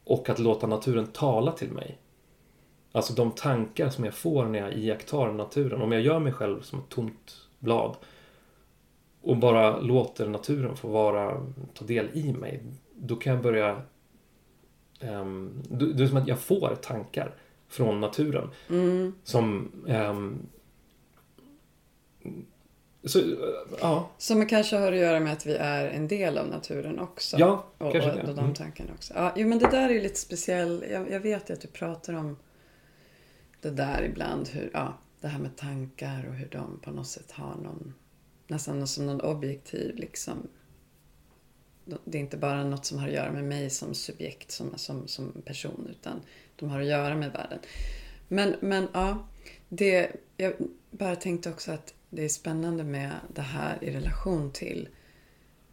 och 0.04 0.30
att 0.30 0.40
låta 0.40 0.68
naturen 0.68 1.08
tala 1.08 1.52
till 1.52 1.72
mig. 1.72 1.98
Alltså 2.92 3.14
de 3.14 3.32
tankar 3.32 3.90
som 3.90 4.06
jag 4.06 4.14
får 4.14 4.46
när 4.46 4.60
jag 4.60 4.74
iakttar 4.74 5.32
naturen. 5.32 5.82
Om 5.82 5.92
jag 5.92 6.02
gör 6.02 6.20
mig 6.20 6.34
själv 6.34 6.62
som 6.62 6.80
ett 6.80 6.90
tomt 6.90 7.48
blad 7.60 7.96
och 9.22 9.38
bara 9.38 9.80
låter 9.80 10.28
naturen 10.28 10.76
få 10.76 10.88
vara, 10.88 11.46
ta 11.74 11.86
del 11.86 12.10
i 12.14 12.34
mig. 12.34 12.64
Då 12.96 13.16
kan 13.16 13.34
jag 13.34 13.44
börja... 13.44 13.82
Um, 15.02 15.64
det 15.70 16.04
är 16.04 16.08
som 16.08 16.18
att 16.18 16.28
jag 16.28 16.40
får 16.40 16.76
tankar 16.82 17.36
från 17.68 18.00
naturen. 18.00 18.50
Mm. 18.70 19.14
Som... 19.24 19.72
ehm, 19.88 20.48
så, 23.06 23.20
eh, 23.20 23.26
ja. 23.80 24.10
Som 24.18 24.46
kanske 24.46 24.78
har 24.78 24.92
att 24.92 24.98
göra 24.98 25.20
med 25.20 25.34
att 25.34 25.46
vi 25.46 25.56
är 25.56 25.88
en 25.88 26.08
del 26.08 26.38
av 26.38 26.48
naturen 26.48 27.00
också. 27.00 27.38
Ja, 27.40 27.66
och, 27.78 27.92
kanske 27.92 28.12
och, 28.12 28.16
det. 28.16 28.22
och 28.22 28.36
de 28.36 28.40
Mm. 28.40 28.54
tankarna 28.54 28.94
också. 28.94 29.14
Ja, 29.16 29.34
jo, 29.36 29.48
men 29.48 29.60
det 29.60 29.72
där 29.72 29.90
är 29.90 29.94
ju 29.94 30.02
lite 30.02 30.20
speciellt. 30.20 30.84
Jag, 30.92 31.12
jag 31.12 31.20
vet 31.20 31.50
ju 31.50 31.54
att 31.54 31.62
du 31.62 31.68
pratar 31.68 32.14
om 32.14 32.38
det 33.62 33.70
där 33.70 34.04
ibland. 34.04 34.50
Hur, 34.50 34.70
ja, 34.74 34.98
det 35.22 35.28
här 35.28 35.40
med 35.40 35.56
tankar 35.56 36.26
och 36.30 36.34
hur 36.34 36.50
de 36.50 36.80
på 36.80 36.92
något 36.92 37.08
sätt 37.08 37.32
har 37.32 37.56
någon, 37.56 37.94
nästan 38.48 38.88
som 38.88 39.06
någon 39.06 39.22
objektiv 39.22 39.96
liksom. 39.96 40.48
Det 42.06 42.18
är 42.18 42.22
inte 42.22 42.38
bara 42.38 42.64
något 42.64 42.86
som 42.86 43.00
har 43.00 43.08
att 43.08 43.14
göra 43.14 43.32
med 43.32 43.44
mig 43.44 43.70
som 43.70 43.94
subjekt, 43.94 44.52
som, 44.52 44.78
som, 44.78 45.08
som 45.08 45.42
person, 45.46 45.88
utan 45.92 46.22
de 46.56 46.70
har 46.70 46.80
att 46.82 46.88
göra 46.88 47.16
med 47.16 47.32
världen. 47.32 47.60
Men, 48.28 48.56
men 48.60 48.88
ja, 48.94 49.28
det, 49.70 50.12
jag 50.38 50.54
bara 50.92 51.16
tänkte 51.16 51.50
också 51.50 51.72
att 51.72 51.94
det 52.16 52.24
är 52.24 52.30
spännande 52.30 52.84
med 52.84 53.12
det 53.34 53.42
här 53.42 53.84
i 53.84 53.92
relation 53.92 54.52
till 54.52 54.90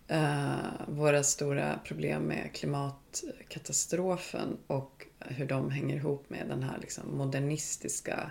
eh, 0.09 0.57
våra 0.89 1.23
stora 1.23 1.81
problem 1.85 2.23
med 2.23 2.55
klimatkatastrofen 2.55 4.59
och 4.67 5.07
hur 5.19 5.47
de 5.47 5.71
hänger 5.71 5.97
ihop 5.97 6.31
med 6.31 6.49
den 6.49 6.63
här 6.63 6.79
liksom, 6.81 7.17
modernistiska 7.17 8.31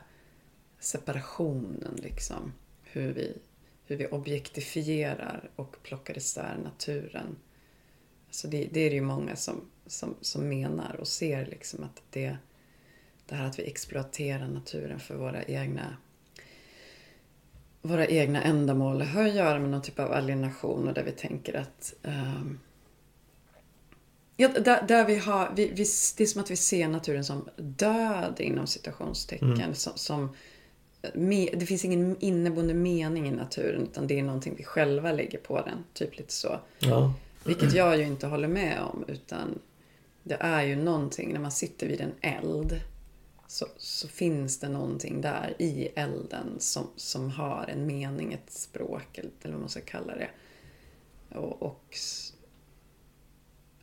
separationen. 0.79 1.95
Liksom. 1.95 2.53
Hur, 2.83 3.13
vi, 3.13 3.37
hur 3.85 3.95
vi 3.95 4.07
objektifierar 4.07 5.49
och 5.55 5.83
plockar 5.83 6.17
isär 6.17 6.57
naturen. 6.63 7.35
Alltså 8.27 8.47
det, 8.47 8.69
det 8.71 8.79
är 8.79 8.89
det 8.89 8.95
ju 8.95 9.01
många 9.01 9.35
som, 9.35 9.69
som, 9.85 10.15
som 10.21 10.49
menar 10.49 10.95
och 10.99 11.07
ser 11.07 11.45
liksom 11.45 11.83
att 11.83 12.03
det, 12.09 12.37
det 13.25 13.35
här 13.35 13.45
att 13.45 13.59
vi 13.59 13.63
exploaterar 13.63 14.47
naturen 14.47 14.99
för 14.99 15.15
våra 15.15 15.43
egna 15.43 15.97
våra 17.81 18.07
egna 18.07 18.43
ändamål 18.43 19.01
har 19.01 19.23
att 19.23 19.35
göra 19.35 19.59
med 19.59 19.69
någon 19.69 19.81
typ 19.81 19.99
av 19.99 20.11
alienation 20.11 20.87
och 20.87 20.93
där 20.93 21.03
vi 21.03 21.11
tänker 21.11 21.53
att 21.53 21.93
ehm, 22.03 22.59
ja, 24.37 24.47
där, 24.47 24.87
där 24.87 25.05
vi 25.05 25.17
har, 25.17 25.51
vi, 25.55 25.67
vi, 25.67 25.85
det 26.17 26.23
är 26.23 26.25
som 26.25 26.41
att 26.41 26.51
vi 26.51 26.55
ser 26.55 26.87
naturen 26.87 27.25
som 27.25 27.49
död 27.55 28.35
inom 28.39 28.67
citationstecken. 28.67 29.53
Mm. 29.53 29.75
Som, 29.75 29.93
som, 29.95 30.35
me, 31.13 31.49
det 31.53 31.65
finns 31.65 31.85
ingen 31.85 32.15
inneboende 32.19 32.73
mening 32.73 33.27
i 33.27 33.31
naturen 33.31 33.83
utan 33.83 34.07
det 34.07 34.19
är 34.19 34.23
någonting 34.23 34.55
vi 34.57 34.63
själva 34.63 35.11
lägger 35.11 35.39
på 35.39 35.61
den. 35.61 35.83
Typ 35.93 36.17
lite 36.17 36.33
så. 36.33 36.59
Ja. 36.79 37.13
Vilket 37.43 37.73
jag 37.73 37.97
ju 37.97 38.03
inte 38.03 38.27
håller 38.27 38.47
med 38.47 38.79
om 38.81 39.05
utan 39.07 39.59
det 40.23 40.37
är 40.39 40.63
ju 40.63 40.75
någonting 40.75 41.33
när 41.33 41.39
man 41.39 41.51
sitter 41.51 41.87
vid 41.87 42.01
en 42.01 42.13
eld 42.21 42.79
så, 43.49 43.67
så 43.77 44.07
finns 44.07 44.59
det 44.59 44.69
någonting 44.69 45.21
där 45.21 45.55
i 45.59 45.85
elden 45.95 46.55
som, 46.59 46.87
som 46.95 47.31
har 47.31 47.65
en 47.67 47.85
mening, 47.85 48.33
ett 48.33 48.51
språk 48.51 49.17
eller, 49.17 49.51
vad 49.51 49.59
man 49.59 49.69
ska 49.69 49.81
kalla 49.81 50.15
det. 50.15 50.29
Och, 51.37 51.61
och 51.61 51.97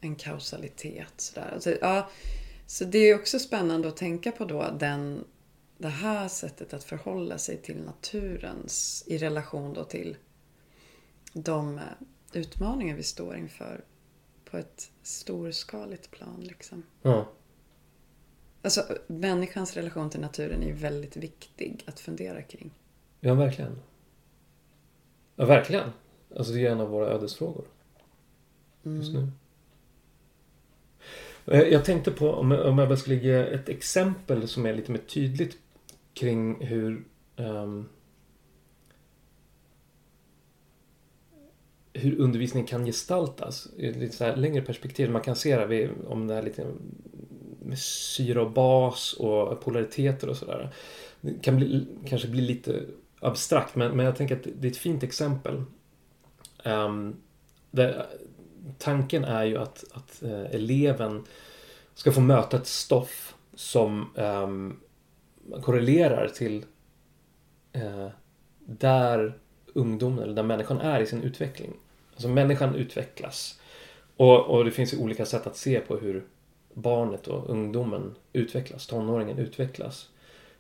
en 0.01 0.17
kausalitet 0.17 1.13
sådär. 1.21 1.51
Alltså, 1.55 1.71
ja, 1.81 2.11
så 2.67 2.85
det 2.85 2.99
är 2.99 3.15
också 3.15 3.39
spännande 3.39 3.89
att 3.89 3.97
tänka 3.97 4.33
på 4.33 4.45
då 4.45 4.77
den, 4.79 5.25
det 5.79 5.89
här 5.89 6.29
sättet 6.29 6.75
att 6.75 6.85
förhålla 6.85 7.39
sig 7.39 7.57
till 7.57 7.83
naturens 7.83 9.05
i 9.07 9.19
relation 9.19 9.75
då 9.75 9.85
till 9.85 10.17
de 11.33 11.79
eh, 11.79 11.85
utmaningar 12.33 12.97
vi 12.97 13.03
står 13.03 13.37
inför 13.37 13.85
på 14.45 14.57
ett 14.57 14.91
storskaligt 15.03 16.11
plan. 16.11 16.41
Liksom. 16.41 16.83
ja. 17.03 17.29
Alltså, 18.67 18.85
människans 19.07 19.77
relation 19.77 20.11
till 20.11 20.21
naturen 20.21 20.63
är 20.63 20.67
ju 20.67 20.73
väldigt 20.73 21.17
viktig 21.17 21.85
att 21.87 22.01
fundera 22.01 22.43
kring. 22.43 22.71
Ja, 23.21 23.35
verkligen. 23.35 23.79
Ja, 25.37 25.45
verkligen. 25.45 25.91
Alltså 26.37 26.53
det 26.53 26.67
är 26.67 26.71
en 26.71 26.81
av 26.81 26.89
våra 26.89 27.07
ödesfrågor 27.07 27.65
just 28.83 29.11
Mm. 29.15 29.31
nu. 31.47 31.53
Eh, 31.55 31.63
Jag 31.63 31.85
tänkte 31.85 32.11
på 32.11 32.31
om 32.31 32.51
jag, 32.51 32.67
om 32.67 32.79
jag 32.79 32.89
bara 32.89 32.97
skulle 32.97 33.17
ge 33.17 33.35
ett 33.35 33.69
exempel 33.69 34.49
som 34.49 34.67
är 34.67 34.75
lite 34.75 34.93
mer 34.93 34.99
tydligt 34.99 35.59
kring 36.15 36.65
hur 36.67 37.05
ehm, 37.37 37.89
hur 41.93 42.19
undervisning 42.21 42.67
kan 42.67 42.85
gestaltas 42.87 43.69
i 43.77 43.87
ett 43.89 43.97
lite 43.97 44.17
så 44.17 44.25
här 44.25 44.37
längre 44.37 44.63
perspektiv. 44.63 45.11
Man 45.11 45.23
kan 45.23 45.37
se 45.37 45.67
det 45.67 45.91
om 46.07 46.27
det 46.27 46.35
här 46.35 46.43
lite 46.43 46.67
med 47.67 47.79
syra 47.79 48.43
och 48.43 48.51
bas 48.51 49.13
och 49.13 49.61
polariteter 49.61 50.29
och 50.29 50.37
sådär. 50.37 50.71
Det 51.21 51.43
kan 51.43 51.57
bli, 51.57 51.87
kanske 52.07 52.29
bli 52.29 52.43
lite 52.43 52.83
abstrakt 53.21 53.75
men, 53.75 53.97
men 53.97 54.07
jag 54.07 54.17
tänker 54.17 54.37
att 54.37 54.47
det 54.57 54.69
är 54.69 54.71
ett 54.71 54.77
fint 54.77 55.03
exempel. 55.03 55.63
Ehm, 56.65 56.85
um, 56.85 57.17
där, 57.71 58.07
tanken 58.79 59.25
är 59.25 59.45
ju 59.45 59.59
att, 59.59 59.85
att 59.93 60.23
uh, 60.23 60.55
eleven 60.55 61.25
ska 61.95 62.13
få 62.13 62.21
möta 62.21 62.57
ett 62.57 62.67
stoff 62.67 63.35
som 63.55 64.11
um, 64.15 64.81
korrelerar 65.63 66.29
till 66.29 66.65
uh, 67.77 68.09
där 68.67 69.39
ungdomen 69.75 70.19
eller 70.19 70.35
där 70.35 70.43
människan 70.43 70.79
är 70.79 71.01
i 71.01 71.07
sin 71.07 71.23
utveckling. 71.23 71.73
Alltså 72.13 72.29
människan 72.29 72.75
utvecklas. 72.75 73.61
Och, 74.17 74.47
och 74.47 74.65
det 74.65 74.71
finns 74.71 74.95
ju 74.95 74.99
olika 74.99 75.27
sätt 75.27 75.47
att 75.47 75.57
se 75.57 75.81
på 75.81 75.97
hur 75.97 76.25
barnet 76.77 77.27
och 77.27 77.51
ungdomen 77.51 78.15
utvecklas, 78.33 78.87
tonåringen 78.87 79.39
utvecklas. 79.39 80.09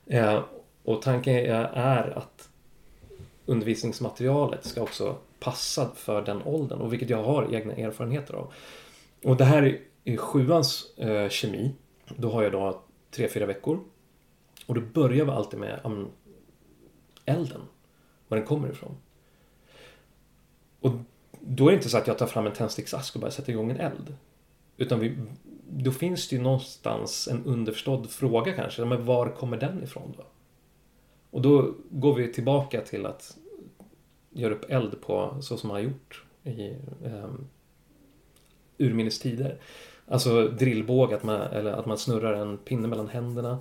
Eh, 0.06 0.44
och 0.82 1.02
tanken 1.02 1.34
är, 1.34 2.18
att 2.18 2.48
undervisningsmaterialet 3.46 4.64
ska 4.64 4.82
också 4.82 5.16
passa 5.40 5.90
för 5.94 6.22
den 6.22 6.42
åldern 6.42 6.80
och 6.80 6.92
vilket 6.92 7.10
jag 7.10 7.24
har 7.24 7.54
egna 7.54 7.72
erfarenheter 7.72 8.34
av. 8.34 8.52
Och 9.24 9.36
det 9.36 9.44
här 9.44 9.80
är 10.04 10.16
sjuans 10.16 10.96
eh, 10.96 11.28
kemi. 11.28 11.74
Då 12.16 12.30
har 12.30 12.42
jag 12.42 12.52
då 12.52 12.82
tre, 13.10 13.28
fyra 13.28 13.46
veckor. 13.46 13.80
Och 14.66 14.74
då 14.74 14.80
börjar 14.80 15.24
vi 15.24 15.30
alltid 15.30 15.60
med 15.60 15.80
um, 15.84 16.08
elden. 17.24 17.60
Var 18.28 18.38
den 18.38 18.46
kommer 18.46 18.68
ifrån. 18.68 18.96
Och 20.80 20.92
då 21.40 21.66
är 21.66 21.70
det 21.70 21.76
inte 21.76 21.88
så 21.88 21.98
att 21.98 22.06
jag 22.06 22.18
tar 22.18 22.26
fram 22.26 22.46
en 22.46 22.52
tändsticksask 22.52 23.14
och 23.14 23.20
bara 23.20 23.30
sätter 23.30 23.52
igång 23.52 23.70
en 23.70 23.80
eld. 23.80 24.14
Utan 24.76 25.00
vi, 25.00 25.16
då 25.68 25.90
finns 25.90 26.28
det 26.28 26.36
ju 26.36 26.42
någonstans 26.42 27.28
en 27.28 27.44
underförstådd 27.44 28.10
fråga 28.10 28.52
kanske. 28.52 28.84
Men 28.84 29.04
var 29.04 29.28
kommer 29.28 29.56
den 29.56 29.82
ifrån 29.82 30.14
då? 30.16 30.24
Och 31.30 31.42
då 31.42 31.74
går 31.90 32.14
vi 32.14 32.32
tillbaka 32.32 32.80
till 32.80 33.06
att 33.06 33.36
göra 34.30 34.54
upp 34.54 34.70
eld 34.70 35.00
på 35.00 35.36
så 35.40 35.56
som 35.56 35.68
man 35.68 35.74
har 35.74 35.82
gjort 35.82 36.24
i 36.44 36.68
eh, 37.04 37.30
urminnes 38.78 39.18
tider. 39.18 39.58
Alltså 40.08 40.48
drillbåge, 40.48 41.16
att 41.16 41.22
man, 41.22 41.40
eller 41.40 41.72
att 41.72 41.86
man 41.86 41.98
snurrar 41.98 42.32
en 42.32 42.58
pinne 42.58 42.88
mellan 42.88 43.08
händerna. 43.08 43.58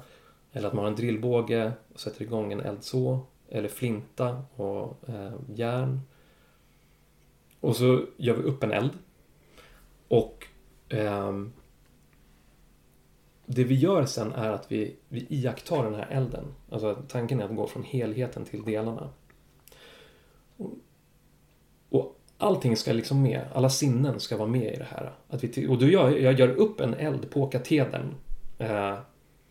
Eller 0.52 0.68
att 0.68 0.74
man 0.74 0.84
har 0.84 0.92
en 0.92 0.98
drillbåge 0.98 1.72
och 1.94 2.00
sätter 2.00 2.22
igång 2.22 2.52
en 2.52 2.62
eld 2.62 2.84
så. 2.84 3.20
Eller 3.50 3.70
flinta 3.70 4.44
och 4.56 5.10
eh, 5.10 5.34
järn. 5.56 6.02
Och 7.60 7.76
så 7.76 8.02
gör 8.18 8.36
vi 8.36 8.44
upp 8.44 8.64
en 8.64 8.72
eld. 8.72 8.92
Och 10.08 10.48
eh, 10.90 11.32
det 13.46 13.64
vi 13.64 13.76
gör 13.76 14.06
sen 14.06 14.34
är 14.34 14.52
att 14.52 14.72
vi, 14.72 14.96
vi 15.10 15.26
iakttar 15.30 15.84
den 15.84 15.96
här 15.96 16.08
elden. 16.10 16.46
Alltså 16.70 17.04
tanken 17.08 17.40
är 17.40 17.46
att 17.46 17.56
gå 17.56 17.68
från 17.68 17.84
helheten 17.84 18.46
till 18.46 18.64
delarna. 18.64 19.10
Och, 20.58 20.72
och 21.90 22.20
allting 22.38 22.78
ska 22.78 22.94
liksom 22.94 23.22
med. 23.22 23.42
Alla 23.54 23.70
sinnen 23.70 24.20
ska 24.20 24.38
vara 24.38 24.48
med 24.48 24.74
i 24.74 24.78
det 24.78 24.88
här. 24.90 25.12
Att 25.30 25.44
vi, 25.44 25.68
och 25.68 25.80
då 25.80 25.88
gör 25.88 26.10
jag 26.10 26.40
gör 26.40 26.50
upp 26.50 26.80
en 26.80 26.94
eld 26.94 27.30
på 27.30 27.48
katedern. 27.48 28.16
Eh, 28.58 28.98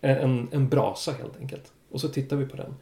en, 0.01 0.49
en 0.53 0.69
brasa 0.69 1.13
helt 1.13 1.37
enkelt. 1.41 1.73
Och 1.91 2.01
så 2.01 2.09
tittar 2.09 2.37
vi 2.37 2.47
på 2.47 2.57
den. 2.57 2.75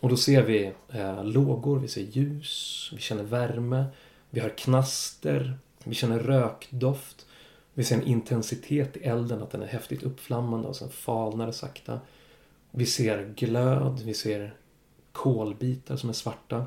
Och 0.00 0.08
då 0.08 0.16
ser 0.16 0.42
vi 0.42 0.72
eh, 0.92 1.24
lågor, 1.24 1.78
vi 1.78 1.88
ser 1.88 2.00
ljus, 2.00 2.90
vi 2.92 3.00
känner 3.00 3.22
värme, 3.22 3.84
vi 4.30 4.40
har 4.40 4.48
knaster, 4.48 5.58
vi 5.84 5.94
känner 5.94 6.18
rökdoft. 6.18 7.26
Vi 7.74 7.84
ser 7.84 7.96
en 7.96 8.06
intensitet 8.06 8.96
i 8.96 9.00
elden, 9.00 9.42
att 9.42 9.50
den 9.50 9.62
är 9.62 9.66
häftigt 9.66 10.02
uppflammande 10.02 10.68
och 10.68 10.76
sen 10.76 10.90
falnar 10.90 11.46
det 11.46 11.52
sakta. 11.52 12.00
Vi 12.70 12.86
ser 12.86 13.34
glöd, 13.36 14.00
vi 14.04 14.14
ser 14.14 14.54
kolbitar 15.12 15.96
som 15.96 16.08
är 16.08 16.12
svarta. 16.12 16.66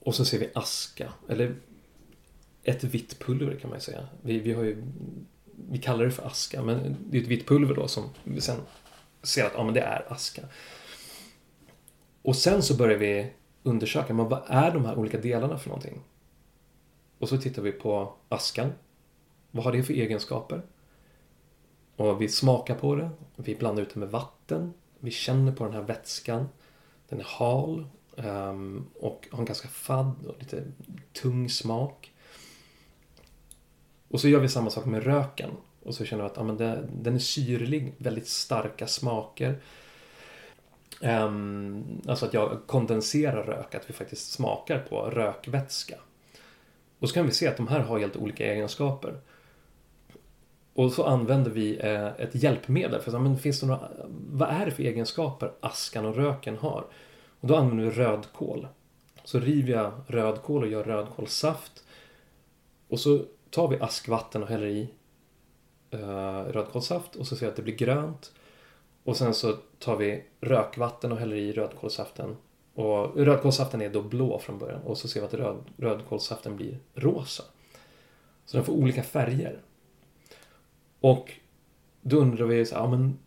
Och 0.00 0.14
så 0.14 0.24
ser 0.24 0.38
vi 0.38 0.50
aska, 0.54 1.12
eller 1.28 1.56
ett 2.62 2.84
vitt 2.84 3.18
pulver 3.18 3.56
kan 3.56 3.70
man 3.70 3.78
ju 3.78 3.82
säga. 3.82 4.08
Vi, 4.22 4.38
vi, 4.38 4.52
har 4.52 4.62
ju, 4.62 4.82
vi 5.70 5.78
kallar 5.78 6.04
det 6.04 6.10
för 6.10 6.26
aska, 6.26 6.62
men 6.62 6.96
det 7.10 7.18
är 7.18 7.22
ett 7.22 7.28
vitt 7.28 7.46
pulver 7.46 7.74
då 7.74 7.88
som 7.88 8.04
vi 8.24 8.40
sen 8.40 8.60
ser 9.22 9.44
att 9.44 9.52
ja, 9.54 9.64
men 9.64 9.74
det 9.74 9.80
är 9.80 10.12
aska. 10.12 10.42
Och 12.22 12.36
sen 12.36 12.62
så 12.62 12.76
börjar 12.76 12.98
vi 12.98 13.32
undersöka, 13.62 14.14
men 14.14 14.28
vad 14.28 14.42
är 14.46 14.70
de 14.70 14.84
här 14.84 14.98
olika 14.98 15.18
delarna 15.18 15.58
för 15.58 15.68
någonting? 15.68 16.00
Och 17.18 17.28
så 17.28 17.38
tittar 17.38 17.62
vi 17.62 17.72
på 17.72 18.14
askan. 18.28 18.72
Vad 19.50 19.64
har 19.64 19.72
det 19.72 19.82
för 19.82 19.94
egenskaper? 19.94 20.62
Och 21.96 22.22
vi 22.22 22.28
smakar 22.28 22.74
på 22.74 22.94
det, 22.94 23.10
vi 23.36 23.54
blandar 23.54 23.82
ut 23.82 23.94
det 23.94 24.00
med 24.00 24.10
vatten, 24.10 24.74
vi 24.98 25.10
känner 25.10 25.52
på 25.52 25.64
den 25.64 25.72
här 25.72 25.82
vätskan. 25.82 26.48
Den 27.08 27.20
är 27.20 27.24
hal 27.24 27.86
um, 28.16 28.86
och 28.94 29.28
har 29.30 29.38
en 29.38 29.44
ganska 29.44 29.68
fadd 29.68 30.26
och 30.26 30.38
lite 30.38 30.64
tung 31.12 31.48
smak. 31.48 32.12
Och 34.08 34.20
så 34.20 34.28
gör 34.28 34.40
vi 34.40 34.48
samma 34.48 34.70
sak 34.70 34.84
med 34.84 35.04
röken. 35.04 35.50
Och 35.82 35.94
så 35.94 36.04
känner 36.04 36.22
vi 36.22 36.30
att 36.30 36.36
ja, 36.36 36.42
men 36.42 36.56
det, 36.56 36.88
den 36.92 37.14
är 37.14 37.18
syrlig, 37.18 37.94
väldigt 37.98 38.28
starka 38.28 38.86
smaker. 38.86 39.60
Um, 41.02 42.02
alltså 42.06 42.26
att 42.26 42.34
jag 42.34 42.60
kondenserar 42.66 43.44
rök, 43.44 43.74
att 43.74 43.90
vi 43.90 43.94
faktiskt 43.94 44.32
smakar 44.32 44.78
på 44.78 45.10
rökvätska. 45.10 45.98
Och 46.98 47.08
så 47.08 47.14
kan 47.14 47.26
vi 47.26 47.32
se 47.32 47.48
att 47.48 47.56
de 47.56 47.68
här 47.68 47.80
har 47.80 47.98
helt 47.98 48.16
olika 48.16 48.52
egenskaper. 48.52 49.20
Och 50.78 50.92
så 50.92 51.04
använder 51.04 51.50
vi 51.50 51.78
eh, 51.78 52.06
ett 52.06 52.34
hjälpmedel. 52.34 53.00
För 53.00 53.18
men 53.18 53.38
finns 53.38 53.60
det 53.60 53.66
några, 53.66 53.88
vad 54.30 54.48
är 54.48 54.64
det 54.64 54.70
för 54.70 54.82
egenskaper 54.82 55.52
askan 55.60 56.06
och 56.06 56.16
röken 56.16 56.56
har? 56.56 56.84
Och 57.40 57.48
då 57.48 57.56
använder 57.56 57.84
vi 57.84 57.90
rödkål. 57.90 58.68
Så 59.24 59.40
river 59.40 59.72
jag 59.72 59.92
rödkål 60.06 60.62
och 60.62 60.68
gör 60.68 60.84
rödkålssaft. 60.84 61.84
Och 62.88 63.00
så 63.00 63.24
tar 63.50 63.68
vi 63.68 63.80
askvatten 63.80 64.42
och 64.42 64.48
häller 64.48 64.66
i 64.66 64.88
uh, 65.94 66.52
rödkålssaft 66.52 67.16
och 67.16 67.26
så 67.26 67.36
ser 67.36 67.46
jag 67.46 67.50
att 67.50 67.56
det 67.56 67.62
blir 67.62 67.76
grönt. 67.76 68.32
Och 69.04 69.16
sen 69.16 69.34
så 69.34 69.54
tar 69.78 69.96
vi 69.96 70.24
rökvatten 70.40 71.12
och 71.12 71.18
häller 71.18 71.36
i 71.36 71.52
rödkålsaften. 71.52 72.36
Och 72.74 73.16
rödkålsaften 73.16 73.82
är 73.82 73.90
då 73.90 74.02
blå 74.02 74.38
från 74.38 74.58
början 74.58 74.82
och 74.82 74.98
så 74.98 75.08
ser 75.08 75.20
vi 75.20 75.26
att 75.26 75.34
röd, 75.34 75.56
rödkålsaften 75.76 76.56
blir 76.56 76.78
rosa. 76.94 77.42
Så 78.44 78.56
den 78.56 78.66
får 78.66 78.72
olika 78.72 79.02
färger. 79.02 79.60
Och 81.00 81.32
då 82.02 82.16
undrar 82.16 82.46
vi 82.46 82.66
så 82.66 82.74
här, 82.74 82.82
ja, 82.82 82.90
men 82.90 83.18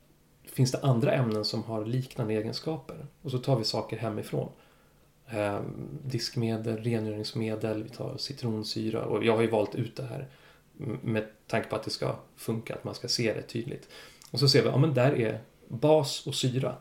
finns 0.44 0.72
det 0.72 0.80
andra 0.84 1.14
ämnen 1.14 1.46
som 1.46 1.64
har 1.64 1.86
liknande 1.86 2.34
egenskaper? 2.34 3.06
Och 3.22 3.32
så 3.32 3.38
tar 3.38 3.56
vi 3.56 3.64
saker 3.64 3.98
hemifrån. 3.98 4.50
Eh, 5.30 5.62
diskmedel, 6.04 6.78
rengöringsmedel, 6.78 7.84
vi 7.84 7.90
tar 7.90 8.18
citronsyra 8.18 9.06
och 9.06 9.26
jag 9.26 9.36
har 9.36 9.42
ju 9.42 9.50
valt 9.50 9.76
ut 9.76 9.96
det 9.96 10.04
här 10.04 10.28
med 11.02 11.28
tanke 11.48 11.70
på 11.70 11.76
att 11.76 11.84
det 11.84 11.90
ska 11.90 12.16
funka, 12.36 12.76
att 12.76 12.84
man 12.84 12.96
ska 12.96 13.08
se 13.08 13.34
det 13.34 13.42
tydligt. 13.42 13.90
Och 14.32 14.40
så 14.40 14.50
ser 14.50 14.64
vi, 14.64 14.70
ja 14.70 14.78
men 14.78 14.94
där 14.94 15.12
är 15.12 15.42
bas 15.68 16.28
och 16.28 16.36
syra. 16.36 16.76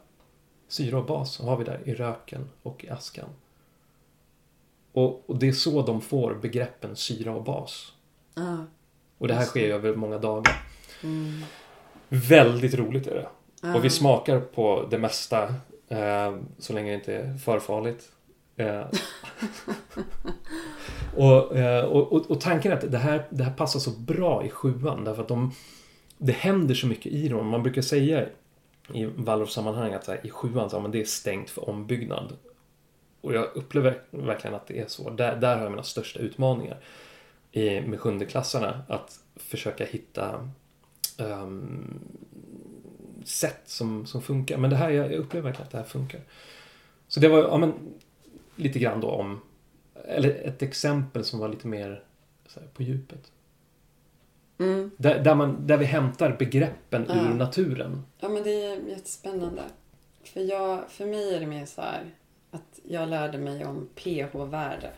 Syra 0.69 0.99
och 0.99 1.07
bas 1.07 1.39
har 1.39 1.57
vi 1.57 1.65
där 1.65 1.81
i 1.85 1.95
röken 1.95 2.49
och 2.63 2.85
i 2.85 2.89
askan. 2.89 3.29
Och, 4.93 5.31
och 5.31 5.39
det 5.39 5.49
är 5.49 5.53
så 5.53 5.83
de 5.83 6.01
får 6.01 6.35
begreppen 6.35 6.97
syra 6.97 7.35
och 7.35 7.45
bas. 7.45 7.93
Ah, 8.35 8.57
och 9.19 9.29
det 9.29 9.35
här 9.35 9.45
sker 9.45 9.67
ju 9.67 9.73
över 9.73 9.97
många 9.97 10.19
dagar. 10.19 10.70
Mm. 11.03 11.43
Väldigt 12.09 12.75
roligt 12.75 13.07
är 13.07 13.15
det. 13.15 13.29
ah. 13.63 13.75
Och 13.75 13.85
vi 13.85 13.91
smakar 13.91 14.41
på 14.41 14.87
det 14.91 14.99
mesta 14.99 15.55
eh, 15.89 16.37
så 16.59 16.73
länge 16.73 16.91
det 16.91 16.95
inte 16.95 17.15
är 17.15 17.37
för 17.37 17.59
farligt. 17.59 18.13
Eh, 18.57 18.85
och, 21.17 21.57
eh, 21.57 21.85
och, 21.85 22.13
och, 22.13 22.31
och, 22.31 22.41
tanken 22.41 22.73
är 22.73 22.77
att 22.77 22.91
det 22.91 22.99
här, 22.99 23.27
det 23.31 23.45
här 23.45 23.53
passar 23.53 23.81
så 23.81 23.91
bra 23.91 24.45
i 24.45 24.51
sjuan 24.51 25.05
därför 25.05 25.23
att 25.23 25.29
de, 25.29 25.53
det 26.19 26.33
händer 26.33 26.75
så 26.75 26.87
mycket 26.87 27.13
i 27.13 27.29
dem. 27.29 27.49
Man 27.49 27.63
brukar 27.63 27.83
säga 27.83 28.27
i 28.93 29.05
Waldorf-sammanhang 29.05 29.93
att 29.93 30.07
här, 30.07 30.21
i 30.27 30.31
sjuan 30.31 30.71
så, 30.71 30.81
men 30.81 30.91
det 30.91 31.01
är 31.01 31.05
stängt 31.05 31.51
för 31.51 31.69
ombyggnad. 31.69 32.37
Och 33.21 33.35
jag 33.35 33.49
upplever 33.55 34.03
verkligen 34.11 34.55
att 34.55 34.67
det 34.67 34.81
är 34.81 34.87
så. 34.87 35.11
Där, 35.11 35.37
där 35.37 35.57
har 35.57 35.63
jag 35.63 35.71
mina 35.71 35.83
största 35.83 36.21
utmaningar 36.21 36.79
i, 37.53 37.81
med 37.81 38.01
sjundeklassarna. 38.01 38.83
Att 38.89 39.21
försöka 39.37 39.85
hitta 39.85 40.51
um, 41.21 42.01
sätt 43.25 43.63
som, 43.65 44.07
som 44.07 44.23
funkar. 44.23 44.59
Men 44.59 44.71
det 44.71 44.77
här, 44.77 44.91
jag, 44.91 45.13
upplever 45.13 45.49
verkligen 45.49 45.67
att 45.67 45.73
det 45.73 45.79
här 45.79 45.85
funkar. 45.85 46.21
Så 47.09 47.21
det 47.21 47.29
var 47.29 47.39
ja, 47.39 47.59
men, 47.59 47.73
lite 48.57 48.79
grann 48.79 49.01
då 49.01 49.09
om, 49.09 49.41
eller 50.05 50.31
ett 50.31 50.63
exempel 50.63 51.25
som 51.25 51.41
var 51.41 51.49
lite 51.49 51.67
mer 51.67 52.03
här, 52.55 52.67
på 52.75 52.83
djupet. 52.83 53.33
Mm. 54.59 54.91
Där, 54.97 55.25
där, 55.25 55.35
man, 55.35 55.67
där 55.67 55.77
vi 55.77 55.85
hämtar 55.85 56.37
begreppen 56.39 57.07
Ja. 57.09 57.15
ur 57.15 57.35
naturen. 57.35 58.03
Ja, 58.19 58.29
men 58.29 58.43
det 58.43 58.65
är 58.65 58.89
jättespännande. 58.89 59.63
För, 60.25 60.41
jag, 60.41 60.91
för 60.91 61.07
mig 61.07 61.35
är 61.35 61.41
det 61.41 61.47
mer 61.47 61.67
så 61.67 61.83
här 61.83 62.15
att 62.51 62.81
jag 62.83 63.09
lärde 63.09 63.39
mig 63.39 63.65
om 63.65 63.89
pH-värde. 63.95 64.91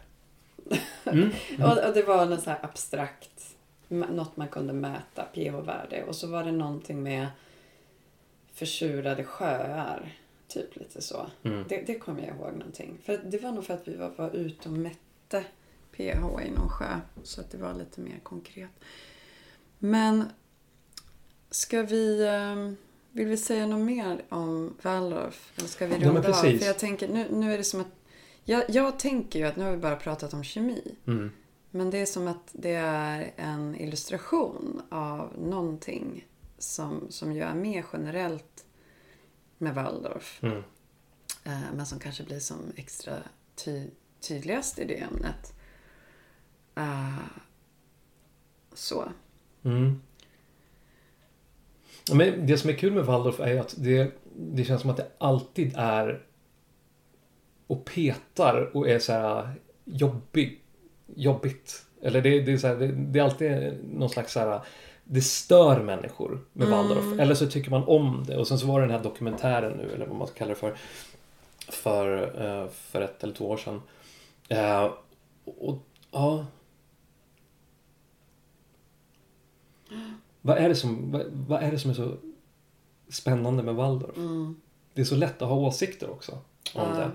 Mm. 1.04 1.30
Och, 1.62 1.88
och 1.88 1.94
det 1.94 2.02
var 2.02 2.26
något 2.26 2.42
så 2.42 2.50
här 2.50 2.58
abstrakt, 2.62 3.51
något 3.92 4.36
man 4.36 4.48
kunde 4.48 4.72
mäta, 4.72 5.24
pH-värde. 5.34 6.04
Och 6.04 6.16
så 6.16 6.26
var 6.26 6.44
det 6.44 6.52
någonting 6.52 7.02
med 7.02 7.26
försurade 8.52 9.24
sjöar, 9.24 10.18
typ 10.48 10.76
lite 10.76 11.02
så. 11.02 11.26
Mm. 11.42 11.64
Det, 11.68 11.82
det 11.86 11.98
kommer 11.98 12.20
jag 12.26 12.36
ihåg 12.36 12.52
någonting. 12.52 12.98
För 13.04 13.20
det 13.24 13.38
var 13.38 13.52
nog 13.52 13.64
för 13.64 13.74
att 13.74 13.88
vi 13.88 13.96
var, 13.96 14.10
var 14.16 14.30
ute 14.30 14.68
och 14.68 14.74
mätte 14.74 15.44
pH 15.96 16.00
i 16.46 16.50
någon 16.50 16.68
sjö. 16.68 17.00
Så 17.22 17.40
att 17.40 17.50
det 17.50 17.58
var 17.58 17.74
lite 17.74 18.00
mer 18.00 18.20
konkret. 18.22 18.70
Men 19.78 20.24
ska 21.50 21.82
vi... 21.82 22.22
eh, 22.26 22.72
Vill 23.14 23.26
vi 23.26 23.36
säga 23.36 23.66
något 23.66 23.86
mer 23.86 24.22
om 24.28 24.74
Waldorf? 24.82 25.52
Eller 25.56 25.68
ska 25.68 25.86
vi 25.86 25.92
Ja, 25.94 26.08
runda 26.08 26.20
av? 26.20 26.24
precis. 26.24 26.60
För 26.60 26.66
jag 26.66 26.78
tänker, 26.78 27.08
nu, 27.08 27.26
nu 27.30 27.52
är 27.54 27.58
det 27.58 27.64
som 27.64 27.80
att... 27.80 27.86
Jag, 28.44 28.64
jag 28.70 28.98
tänker 28.98 29.38
ju 29.38 29.44
att 29.44 29.56
nu 29.56 29.64
har 29.64 29.70
vi 29.70 29.76
bara 29.76 29.96
pratat 29.96 30.34
om 30.34 30.44
kemi. 30.44 30.94
Mm. 31.06 31.30
Men 31.74 31.90
det 31.90 31.98
är 31.98 32.06
som 32.06 32.28
att 32.28 32.50
det 32.52 32.74
är 32.74 33.32
en 33.36 33.80
illustration 33.80 34.82
av 34.90 35.32
någonting 35.38 36.26
som, 36.58 37.06
som 37.10 37.32
ju 37.32 37.42
är 37.42 37.54
mer 37.54 37.84
generellt 37.92 38.66
med 39.58 39.74
Waldorf. 39.74 40.42
Mm. 40.42 40.62
Eh, 41.44 41.72
men 41.74 41.86
som 41.86 41.98
kanske 41.98 42.24
blir 42.24 42.38
som 42.38 42.72
extra 42.76 43.16
ty 43.54 43.86
tydligast 44.20 44.78
i 44.78 44.84
det 44.84 44.98
ämnet. 44.98 45.52
Eh, 46.74 47.18
så. 48.72 49.12
Mm. 49.62 50.02
Men 52.12 52.46
det 52.46 52.58
som 52.58 52.70
är 52.70 52.74
kul 52.74 52.92
med 52.92 53.04
Waldorf 53.04 53.40
är 53.40 53.60
att 53.60 53.74
det, 53.78 54.12
det 54.36 54.64
känns 54.64 54.80
som 54.80 54.90
att 54.90 54.96
det 54.96 55.10
alltid 55.18 55.72
är 55.76 56.26
och 57.66 57.84
petar 57.84 58.76
och 58.76 58.88
är 58.88 58.98
så 58.98 59.12
här 59.12 59.60
jobbig, 59.84 60.61
jobbigt. 61.16 61.86
Eller 62.02 62.22
det, 62.22 62.40
det, 62.40 62.52
är 62.52 62.56
så 62.56 62.66
här, 62.66 62.76
det, 62.76 62.86
det 62.92 63.18
är 63.18 63.22
alltid 63.22 63.78
någon 63.84 64.10
slags 64.10 64.32
så 64.32 64.40
här, 64.40 64.60
det 65.04 65.20
stör 65.20 65.82
människor 65.82 66.40
med 66.52 66.66
Mm. 66.68 66.78
Waldorf. 66.78 67.20
Eller 67.20 67.34
så 67.34 67.46
tycker 67.46 67.70
man 67.70 67.84
om 67.84 68.24
det. 68.26 68.36
Och 68.36 68.48
sen 68.48 68.58
så 68.58 68.66
var 68.66 68.80
det 68.80 68.86
den 68.86 68.96
här 68.96 69.02
dokumentären 69.02 69.72
nu, 69.78 69.90
eller 69.94 70.06
vad 70.06 70.16
man 70.16 70.26
ska 70.26 70.36
kalla 70.36 70.48
det 70.48 70.54
för. 70.54 70.74
För, 71.68 72.22
eh, 72.62 72.68
för 72.70 73.00
ett 73.00 73.24
eller 73.24 73.34
två 73.34 73.48
år 73.50 73.56
sedan. 73.56 73.82
Eh, 74.48 74.90
och 75.44 75.78
ja. 76.10 76.46
Vad 80.40 80.58
är, 80.58 80.68
det 80.68 80.74
som, 80.74 81.10
vad, 81.12 81.22
vad 81.32 81.62
är 81.62 81.70
det 81.70 81.78
som 81.78 81.90
är 81.90 81.94
så 81.94 82.16
spännande 83.08 83.62
med 83.62 83.74
Waldorf? 83.74 84.16
Mm. 84.16 84.60
Det 84.94 85.00
är 85.00 85.04
så 85.04 85.14
lätt 85.16 85.42
att 85.42 85.48
ha 85.48 85.56
åsikter 85.56 86.10
också 86.10 86.32
om 86.32 86.40
Ja. 86.74 86.96
det. 86.96 87.10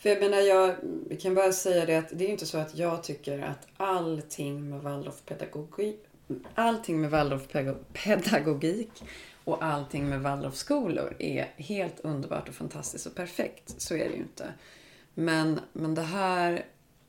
För 0.00 0.08
jag 0.08 0.20
menar, 0.20 0.38
jag 0.38 0.76
kan 1.20 1.34
bara 1.34 1.52
säga 1.52 1.86
det 1.86 1.96
att 1.96 2.08
det 2.12 2.24
är 2.24 2.28
inte 2.28 2.46
så 2.46 2.58
att 2.58 2.76
jag 2.76 3.02
tycker 3.02 3.38
att 3.38 3.66
allting 3.76 4.70
med 4.70 4.80
Waldorfpedagogik 4.80 6.06
Allting 6.54 7.00
med 7.00 7.10
Waldorfpedagogik 7.10 9.02
och 9.44 9.64
allting 9.64 10.08
med 10.08 10.20
Waldorfskolor 10.20 11.16
är 11.18 11.52
helt 11.56 12.00
underbart 12.00 12.48
och 12.48 12.54
fantastiskt 12.54 13.06
och 13.06 13.14
perfekt. 13.14 13.80
Så 13.80 13.94
är 13.94 14.08
det 14.08 14.14
ju 14.14 14.20
inte. 14.20 14.52
Men, 15.14 15.60
men 15.72 15.94
det 15.94 16.02
här 16.02 16.64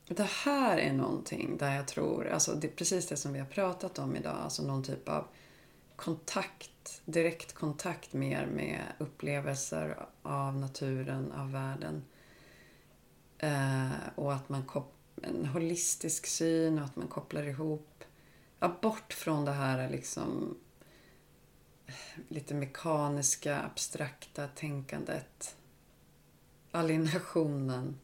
det 0.07 0.29
här 0.45 0.77
är 0.77 0.93
någonting 0.93 1.57
där 1.57 1.75
jag 1.75 1.87
tror, 1.87 2.27
alltså 2.27 2.51
det 2.55 2.67
är 2.67 2.71
precis 2.71 3.07
det 3.07 3.17
som 3.17 3.33
vi 3.33 3.39
har 3.39 3.45
pratat 3.45 3.99
om 3.99 4.15
idag, 4.15 4.37
alltså 4.43 4.63
någon 4.63 4.83
typ 4.83 5.09
av 5.09 5.27
kontakt, 5.95 7.01
direkt 7.05 7.53
kontakt 7.53 8.13
mer 8.13 8.45
med 8.45 8.81
upplevelser 8.97 10.05
av 10.21 10.55
naturen, 10.55 11.31
av 11.31 11.51
världen. 11.51 12.03
Eh, 13.43 13.91
och 14.15 14.33
att 14.33 14.49
man 14.49 14.63
kop- 14.63 15.19
en 15.23 15.45
holistisk 15.45 16.25
syn 16.25 16.79
och 16.79 16.85
att 16.85 16.95
man 16.95 17.07
kopplar 17.07 17.43
ihop, 17.43 18.03
ja, 18.59 18.77
bort 18.81 19.13
från 19.13 19.45
det 19.45 19.51
här 19.51 19.89
liksom 19.89 20.57
lite 22.29 22.53
mekaniska, 22.53 23.61
abstrakta 23.61 24.47
tänkandet. 24.47 25.55
Alienationen. 26.71 27.99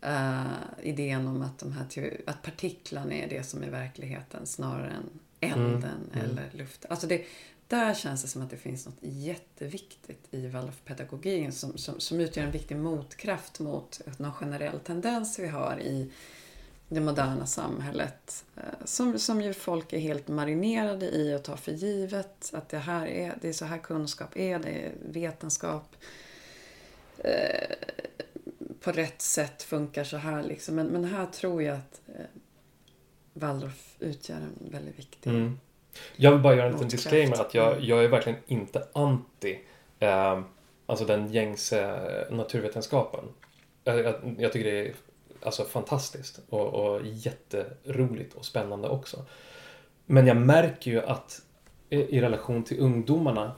Eh, 0.00 0.52
idén 0.82 1.28
om 1.28 1.42
att, 1.42 1.58
de 1.58 1.72
här 1.72 2.20
att 2.26 2.42
partiklarna 2.42 3.14
är 3.14 3.28
det 3.28 3.42
som 3.42 3.62
är 3.62 3.70
verkligheten 3.70 4.46
snarare 4.46 4.90
än 4.90 5.10
elden 5.40 5.70
Mm, 5.74 5.84
mm. 6.12 6.24
eller 6.30 6.50
luften. 6.52 6.90
Alltså 6.90 7.06
det, 7.06 7.24
där 7.68 7.94
känns 7.94 8.22
det 8.22 8.28
som 8.28 8.42
att 8.42 8.50
det 8.50 8.56
finns 8.56 8.86
något 8.86 8.98
jätteviktigt 9.00 10.28
i 10.30 10.46
Waldorfpedagogiken 10.46 11.52
som, 11.52 11.78
som, 11.78 12.00
som 12.00 12.20
utgör 12.20 12.44
en 12.44 12.50
viktig 12.50 12.76
motkraft 12.76 13.60
mot 13.60 14.00
någon 14.16 14.32
generell 14.32 14.80
tendens 14.80 15.38
vi 15.38 15.48
har 15.48 15.80
i 15.80 16.10
det 16.88 17.00
moderna 17.00 17.46
samhället. 17.46 18.44
Eh, 18.56 18.62
som, 18.84 19.18
som 19.18 19.42
ju 19.42 19.54
folk 19.54 19.92
är 19.92 19.98
helt 19.98 20.28
marinerade 20.28 21.10
i 21.10 21.36
och 21.36 21.42
tar 21.42 21.56
för 21.56 21.72
givet. 21.72 22.50
Att 22.54 22.68
det 22.68 22.78
här 22.78 23.06
är, 23.06 23.38
det 23.40 23.48
är 23.48 23.52
så 23.52 23.64
här 23.64 23.78
kunskap 23.78 24.36
är, 24.36 24.58
det 24.58 24.68
är 24.68 24.92
vetenskap. 25.00 25.96
Eh, 27.18 27.76
på 28.80 28.92
rätt 28.92 29.22
sätt 29.22 29.62
funkar 29.62 30.04
så 30.04 30.16
här 30.16 30.42
liksom. 30.42 30.74
Men, 30.74 30.86
men 30.86 31.04
här 31.04 31.26
tror 31.26 31.62
jag 31.62 31.76
att 31.76 32.00
eh, 32.06 32.24
Waldorf 33.32 33.96
utgör 33.98 34.36
en 34.36 34.70
väldigt 34.70 34.98
viktig 34.98 35.30
Mm. 35.30 35.58
Jag 36.16 36.30
vill 36.30 36.40
bara 36.40 36.54
göra 36.54 36.66
en 36.66 36.72
liten 36.72 36.88
disclaimer 36.88 37.40
att 37.40 37.54
jag, 37.54 37.72
Mm. 37.72 37.84
jag 37.84 38.04
är 38.04 38.08
verkligen 38.08 38.38
inte 38.46 38.86
anti 38.92 39.58
eh, 39.98 40.40
alltså 40.86 41.04
den 41.04 41.32
gängse 41.32 41.98
naturvetenskapen. 42.30 43.24
Jag, 43.84 44.00
jag, 44.00 44.14
jag 44.38 44.52
tycker 44.52 44.70
det 44.70 44.80
är 44.88 44.94
alltså 45.42 45.64
fantastiskt 45.64 46.40
och, 46.48 46.66
och 46.66 47.00
jätteroligt 47.04 48.34
och 48.34 48.44
spännande 48.44 48.88
också. 48.88 49.24
Men 50.06 50.26
jag 50.26 50.36
märker 50.36 50.90
ju 50.90 51.02
att 51.02 51.42
i, 51.90 51.96
i 51.96 52.20
relation 52.20 52.64
till 52.64 52.80
ungdomarna 52.80 53.52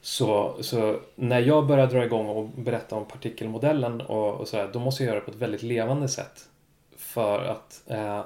så, 0.00 0.56
så 0.60 1.00
när 1.14 1.40
jag 1.40 1.66
börjar 1.66 1.86
dra 1.86 2.04
igång 2.04 2.28
och 2.28 2.48
berätta 2.48 2.96
om 2.96 3.04
partikelmodellen 3.04 4.00
och, 4.00 4.34
och 4.34 4.48
sådär, 4.48 4.70
då 4.72 4.78
måste 4.78 5.02
jag 5.02 5.08
göra 5.08 5.20
det 5.20 5.24
på 5.24 5.30
ett 5.30 5.36
väldigt 5.36 5.62
levande 5.62 6.08
sätt. 6.08 6.48
För 6.96 7.42
att 7.44 7.82
eh, 7.86 8.24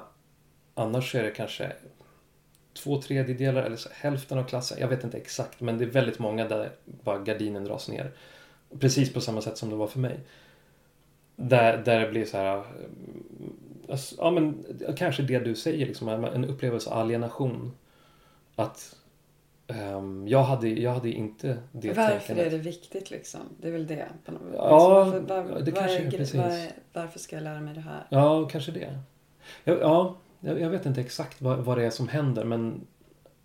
annars 0.73 1.15
är 1.15 1.23
det 1.23 1.31
kanske 1.31 1.71
två 2.75 3.01
tredjedelar 3.01 3.63
eller 3.63 3.75
så, 3.75 3.89
hälften 3.93 4.37
av 4.37 4.43
klassen. 4.43 4.77
Jag 4.81 4.87
vet 4.87 5.03
inte 5.03 5.17
exakt, 5.17 5.61
men 5.61 5.77
det 5.77 5.83
är 5.85 5.89
väldigt 5.89 6.19
många 6.19 6.47
där 6.47 6.71
bara 6.85 7.19
gardinen 7.19 7.63
dras 7.63 7.89
ner. 7.89 8.11
Precis 8.79 9.13
på 9.13 9.21
samma 9.21 9.41
sätt 9.41 9.57
som 9.57 9.69
det 9.69 9.75
var 9.75 9.87
för 9.87 9.99
mig. 9.99 10.19
Där, 11.35 11.77
där 11.77 11.99
det 11.99 12.09
blir 12.11 12.25
så 12.25 12.37
här... 12.37 12.55
mm, 12.57 13.53
alltså, 13.89 14.15
Ja, 14.17 14.31
men 14.31 14.65
kanske 14.97 15.23
det 15.23 15.39
du 15.39 15.55
säger, 15.55 15.85
liksom, 15.85 16.09
en 16.09 16.45
upplevelse 16.45 16.89
av 16.89 16.97
alienation. 16.99 17.71
Att 18.55 18.95
ehm, 19.67 20.27
jag, 20.27 20.43
hade, 20.43 20.67
jag 20.69 20.91
hade 20.91 21.09
inte 21.11 21.57
det 21.71 21.87
Varför 21.87 22.11
tänkandet. 22.11 22.45
är 22.47 22.51
det 22.51 22.57
viktigt 22.57 23.11
liksom? 23.11 23.41
Det 23.61 23.67
är 23.67 23.71
väl 23.71 23.87
det. 23.87 24.05
På 24.25 24.31
något, 24.31 24.41
Ja, 24.53 24.89
varför, 24.89 25.19
var, 25.19 25.59
det 25.59 25.71
var 25.71 25.79
kanske 25.81 25.97
är 25.97 26.11
precis. 26.11 26.35
var 26.35 26.67
varför 26.93 27.19
ska 27.19 27.35
jag 27.35 27.43
lära 27.43 27.61
mig 27.61 27.73
det 27.73 27.81
här? 27.81 28.07
Ja, 28.09 28.47
kanske 28.51 28.71
det. 28.71 28.99
Ja, 29.63 29.73
ja 29.73 30.15
jag, 30.45 30.61
jag 30.61 30.69
vet 30.69 30.85
inte 30.85 31.01
exakt 31.01 31.41
vad, 31.41 31.59
vad 31.59 31.77
det 31.77 31.85
är 31.85 31.89
som 31.89 32.07
händer, 32.07 32.43
men... 32.43 32.87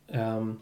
ehm, 0.08 0.58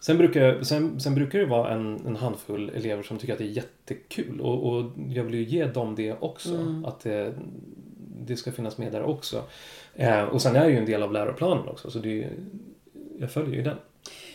sen, 0.00 0.18
brukar, 0.18 0.62
sen, 0.62 1.00
sen 1.00 1.14
brukar 1.14 1.38
det 1.38 1.46
vara 1.46 1.74
en, 1.74 2.06
en 2.06 2.16
handfull 2.16 2.68
elever 2.74 3.02
som 3.02 3.18
tycker 3.18 3.32
att 3.32 3.38
det 3.38 3.44
är 3.44 3.48
jättekul 3.48 4.40
och, 4.40 4.72
och 4.72 4.90
jag 5.08 5.24
vill 5.24 5.34
ju 5.34 5.44
ge 5.44 5.66
dem 5.66 5.94
det 5.94 6.12
också. 6.12 6.54
Mm. 6.54 6.84
Att 6.84 7.00
det, 7.00 7.34
det 8.26 8.36
ska 8.36 8.52
finnas 8.52 8.78
med 8.78 8.92
där 8.92 9.02
också. 9.02 9.44
Eh, 9.94 10.22
och 10.22 10.42
sen 10.42 10.56
är 10.56 10.64
det 10.64 10.70
ju 10.70 10.78
en 10.78 10.86
del 10.86 11.02
av 11.02 11.12
läroplanen 11.12 11.68
också, 11.68 11.90
så 11.90 11.98
det 11.98 12.28
jag 13.18 13.32
följer 13.32 13.56
ju 13.56 13.62
den. 13.62 13.76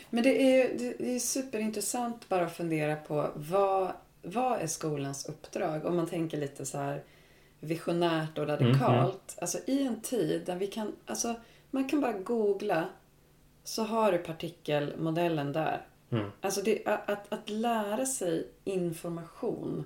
Men 0.10 0.24
det 0.24 0.42
är 0.42 0.58
ju 0.58 0.78
det 0.78 0.94
det 1.00 1.16
är 1.16 1.20
superintressant 1.20 2.30
bara 2.30 2.46
att 2.46 2.56
fundera 2.56 2.96
på 2.96 3.30
vad, 3.36 3.92
vad 4.22 4.62
är 4.62 4.68
skolans 4.68 5.26
uppdrag? 5.26 5.86
Om 5.86 5.96
man 5.96 6.08
tänker 6.08 6.38
lite 6.38 6.66
så 6.66 6.78
här 6.78 7.02
visionärt 7.62 8.38
och 8.38 8.48
radikalt. 8.48 9.38
Alltså 9.42 9.58
i 9.66 9.84
en 9.84 10.02
tid 10.02 10.46
där 10.46 10.56
vi 10.56 10.68
kan, 10.68 10.96
alltså 11.06 11.36
man 11.72 11.90
kan 11.90 12.02
bara 12.02 12.14
googla 12.14 12.90
så 13.64 13.84
har 13.84 14.12
du 14.12 14.18
partikelmodellen 14.18 15.54
där. 15.54 15.86
Mm. 16.10 16.32
Alltså 16.42 16.62
det, 16.62 16.86
att, 16.86 17.34
att 17.34 17.50
lära 17.50 18.06
sig 18.06 18.48
information 18.64 19.86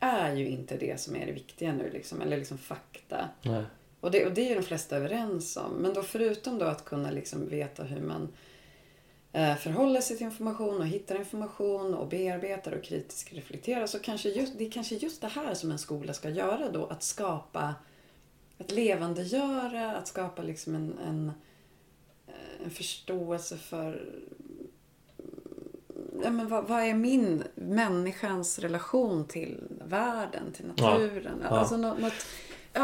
är 0.00 0.34
ju 0.34 0.48
inte 0.48 0.76
det 0.76 1.00
som 1.00 1.16
är 1.16 1.26
det 1.26 1.32
viktiga 1.32 1.72
nu 1.72 1.90
liksom, 1.90 2.20
eller 2.20 2.36
liksom 2.36 2.58
fakta. 2.58 3.28
Nej. 3.42 3.64
Och 4.00 4.10
det, 4.10 4.26
och 4.26 4.32
det 4.32 4.40
är 4.40 4.48
ju 4.48 4.54
de 4.54 4.62
flesta 4.62 4.96
överens 4.96 5.56
om. 5.56 5.72
Men 5.72 5.94
då 5.94 6.02
förutom 6.02 6.58
då 6.58 6.66
att 6.66 6.84
kunna 6.84 7.10
liksom 7.10 7.48
veta 7.48 7.82
hur 7.82 8.00
man 8.00 8.28
förhåller 9.32 10.00
sig 10.00 10.16
till 10.16 10.26
information 10.26 10.76
och 10.80 10.86
hittar 10.86 11.16
information 11.18 11.94
och 11.94 12.08
bearbetar 12.08 12.72
och 12.72 12.82
kritiskt 12.84 13.32
reflekterar 13.32 13.86
så 13.86 13.98
kanske 13.98 14.28
just, 14.28 14.58
det 14.58 14.66
är 14.66 14.70
kanske 14.70 14.94
just 14.94 15.20
det 15.20 15.28
här 15.28 15.54
som 15.54 15.70
en 15.70 15.78
skola 15.78 16.12
ska 16.12 16.30
göra 16.30 16.70
då. 16.70 16.86
Att 16.86 17.02
skapa, 17.02 17.74
att 18.58 18.72
levandegöra, 18.72 19.96
att 19.96 20.08
skapa 20.08 20.42
liksom 20.42 20.74
en, 20.74 20.98
en, 21.08 21.32
eh, 22.26 22.64
en 22.64 22.70
förståelse 22.70 23.56
för 23.56 24.04
Ja, 26.24 26.30
men 26.30 26.48
vad, 26.48 26.64
vad 26.64 26.82
är 26.82 26.94
min, 26.94 27.44
människans 27.54 28.58
relation 28.58 29.24
till 29.24 29.60
världen, 29.84 30.52
till 30.52 30.72
Ja. 30.76 30.90
naturen? 30.90 31.40
Ja. 31.42 31.48
Alltså 31.48 31.76
något, 31.76 31.98
något, 32.00 32.26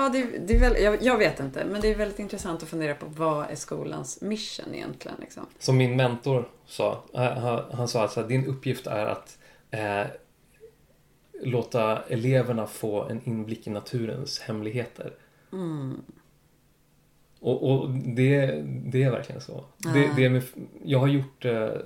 ja, 0.01 0.09
det, 0.09 0.39
det 0.47 0.55
är 0.57 0.61
väl, 0.61 0.83
jag, 0.83 1.03
jag 1.03 1.19
vet 1.19 1.41
inte, 1.41 1.65
men 1.65 1.81
det 1.81 1.91
är 1.91 1.95
väldigt 1.95 2.19
intressant 2.19 2.63
att 2.63 2.69
fundera 2.69 2.95
på 2.95 3.07
vad 3.07 3.51
är 3.51 3.55
skolans 3.55 4.21
mission 4.21 4.75
egentligen? 4.75 5.17
Liksom. 5.21 5.47
Som 5.59 5.77
min 5.77 5.97
mentor 5.97 6.49
sa. 6.67 7.05
eh, 7.15 7.21
Han, 7.39 7.65
han 7.73 7.89
sa 7.89 8.05
att 8.05 8.13
så 8.13 8.21
här, 8.21 8.29
din 8.29 8.47
uppgift 8.47 8.87
är 8.87 9.07
att 9.07 9.39
eh, 9.71 10.07
låta 11.43 12.03
eleverna 12.09 12.67
få 12.67 13.03
en 13.03 13.21
inblick 13.25 13.67
i 13.67 13.71
naturens 13.71 14.41
hemligheter. 14.41 15.13
Mm. 15.53 16.03
Och, 17.41 17.71
och 17.71 17.91
det, 17.91 18.63
det 18.65 19.03
är 19.03 19.11
verkligen 19.11 19.41
så. 19.41 19.65
Det, 19.79 20.01
Ja. 20.01 20.13
det 20.17 20.25
är 20.25 20.31
med, 20.31 20.43
jag 20.85 20.99
har 20.99 21.07
gjort 21.09 21.43
det 21.43 21.83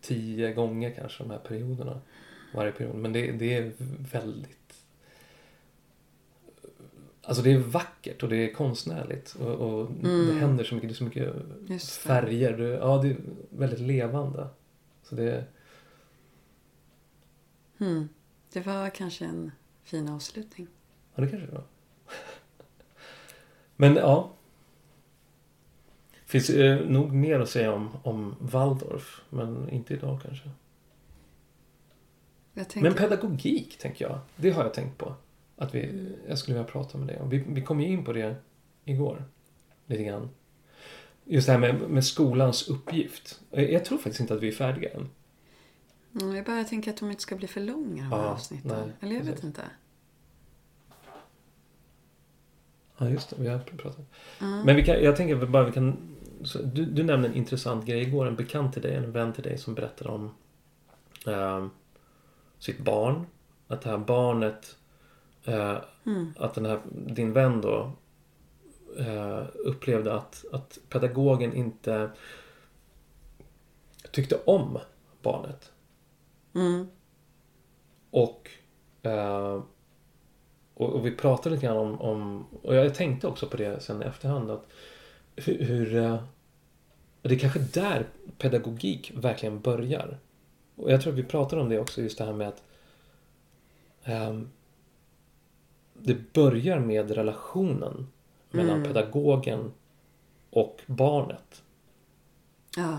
tio 0.00 0.52
gånger 0.52 0.90
kanske 0.90 1.22
de 1.22 1.30
här 1.30 1.38
perioderna. 1.38 2.00
Varje 2.54 2.72
period. 2.72 2.94
Men 2.96 3.12
det, 3.12 3.32
det 3.32 3.54
är 3.56 3.72
väldigt... 4.12 4.61
Alltså 7.24 7.42
det 7.42 7.52
är 7.52 7.58
vackert 7.58 8.22
och 8.22 8.28
det 8.28 8.36
är 8.36 8.54
konstnärligt. 8.54 9.34
Och, 9.40 9.48
och 9.54 9.90
det 10.00 10.08
Mm. 10.08 10.38
händer 10.38 10.64
så 10.64 10.74
mycket. 10.74 10.88
Det 10.88 10.92
är 10.92 10.96
så 10.96 11.04
mycket 11.04 11.34
Just 11.66 12.02
det. 12.02 12.08
färger. 12.08 12.56
Det, 12.56 12.68
ja, 12.68 12.98
det 13.02 13.08
är 13.08 13.16
väldigt 13.50 13.80
levande. 13.80 14.48
Så 15.02 15.14
det... 15.14 15.44
Mm. 17.78 18.08
Det 18.52 18.60
var 18.66 18.90
kanske 18.90 19.24
en 19.24 19.50
fin 19.84 20.08
avslutning. 20.08 20.66
Ja, 21.14 21.22
det 21.22 21.28
kanske 21.28 21.46
det 21.46 21.54
var. 21.54 21.64
Men 23.76 23.96
ja. 23.96 24.30
Finns 26.26 26.50
eh, 26.50 26.86
nog 26.86 27.12
mer 27.12 27.40
att 27.40 27.50
säga 27.50 27.72
om, 27.72 27.90
om 28.02 28.34
Waldorf. 28.40 29.22
Men 29.30 29.68
inte 29.70 29.94
idag 29.94 30.20
kanske. 30.22 30.50
Tänker, 32.54 32.80
Men 32.80 32.94
pedagogik, 32.94 33.78
tänker 33.78 34.04
jag. 34.04 34.18
Det 34.36 34.50
har 34.50 34.62
jag 34.62 34.74
tänkt 34.74 34.98
på. 34.98 35.14
Att 35.62 35.74
vi, 35.74 36.08
jag 36.28 36.38
skulle 36.38 36.54
vilja 36.56 36.72
prata 36.72 36.98
med 36.98 37.06
dig 37.06 37.20
om. 37.20 37.28
Vi, 37.28 37.44
vi 37.48 37.62
kom 37.62 37.80
ju 37.80 37.88
in 37.88 38.04
på 38.04 38.12
det 38.12 38.34
igår. 38.84 39.24
Lite 39.86 40.04
grann. 40.04 40.30
just 41.24 41.46
det 41.46 41.52
här 41.52 41.60
med, 41.60 41.80
med 41.90 42.04
skolans 42.04 42.68
uppgift. 42.68 43.40
Jag, 43.50 43.84
tror 43.84 43.98
faktiskt 43.98 44.20
inte 44.20 44.34
att 44.34 44.40
vi 44.40 44.48
är 44.48 44.52
färdiga 44.52 44.90
än. 44.90 45.08
Mm, 46.20 46.36
jag 46.36 46.44
bara 46.44 46.64
tänker 46.64 46.90
att 46.90 46.96
de 46.96 47.10
inte 47.10 47.22
ska 47.22 47.36
bli 47.36 47.46
för 47.48 47.60
långa 47.60 48.02
de 48.02 48.12
här 48.12 48.18
Ja, 48.18 48.24
avsnitten. 48.24 48.78
nej, 48.86 48.96
Eller 49.00 49.12
jag 49.12 49.20
vet 49.20 49.30
precis. 49.30 49.44
inte. 49.44 49.62
Ja, 52.98 53.08
just 53.08 53.30
det. 53.30 53.36
Vi 53.38 53.48
har 53.48 53.58
pratat. 53.58 54.06
Mm. 54.40 54.60
Men 54.66 54.76
vi 54.76 54.84
kan, 54.84 55.02
jag 55.02 55.16
tänker 55.16 55.46
bara 55.46 55.64
vi 55.64 55.72
kan... 55.72 55.96
Du, 56.64 56.84
du 56.84 57.02
nämnde 57.02 57.28
en 57.28 57.34
intressant 57.34 57.86
grej 57.86 58.02
igår. 58.02 58.26
En 58.26 58.36
bekant 58.36 58.72
till 58.72 58.82
dig, 58.82 58.94
en 58.94 59.12
vän 59.12 59.32
till 59.32 59.42
dig 59.42 59.58
som 59.58 59.74
berättade 59.74 60.10
om 60.10 60.30
eh, 61.26 61.66
sitt 62.58 62.78
barn. 62.78 63.26
Att 63.68 63.82
det 63.82 63.90
här 63.90 63.98
barnet... 63.98 64.76
Eh, 65.44 65.78
Mm. 66.04 66.34
att 66.38 66.54
den 66.54 66.66
här, 66.66 66.80
din 66.90 67.32
vän 67.32 67.60
då 67.60 67.92
eh, 68.98 69.42
upplevde 69.54 70.14
att, 70.14 70.44
att 70.52 70.78
pedagogen 70.88 71.52
inte 71.54 72.10
tyckte 74.10 74.38
om 74.44 74.78
barnet. 75.22 75.72
Mm. 76.54 76.86
Och, 78.10 78.50
eh, 79.02 79.62
och, 80.74 80.92
och 80.92 81.06
vi 81.06 81.12
pratade 81.12 81.54
lite 81.54 81.66
grann 81.66 81.76
om, 81.76 82.00
om, 82.00 82.46
och 82.62 82.74
jag 82.74 82.94
tänkte 82.94 83.26
också 83.26 83.46
på 83.46 83.56
det 83.56 83.82
sen 83.82 84.02
i 84.02 84.04
efterhand, 84.04 84.50
att 84.50 84.66
hur, 85.36 85.64
hur 85.64 86.18
det 87.22 87.34
är 87.34 87.38
kanske 87.38 87.58
där 87.58 88.06
pedagogik 88.38 89.12
verkligen 89.14 89.60
börjar. 89.60 90.18
Och 90.76 90.92
jag 90.92 91.02
tror 91.02 91.12
att 91.12 91.18
vi 91.18 91.24
pratade 91.24 91.62
om 91.62 91.68
det 91.68 91.78
också, 91.78 92.02
just 92.02 92.18
det 92.18 92.24
här 92.24 92.32
med 92.32 92.48
att 92.48 92.62
ehm, 94.04 94.48
det 96.04 96.32
börjar 96.32 96.78
med 96.78 97.10
relationen 97.10 98.06
mellan 98.50 98.76
Mm. 98.76 98.86
pedagogen 98.88 99.72
och 100.50 100.80
barnet. 100.86 101.62
Ja. 102.76 102.98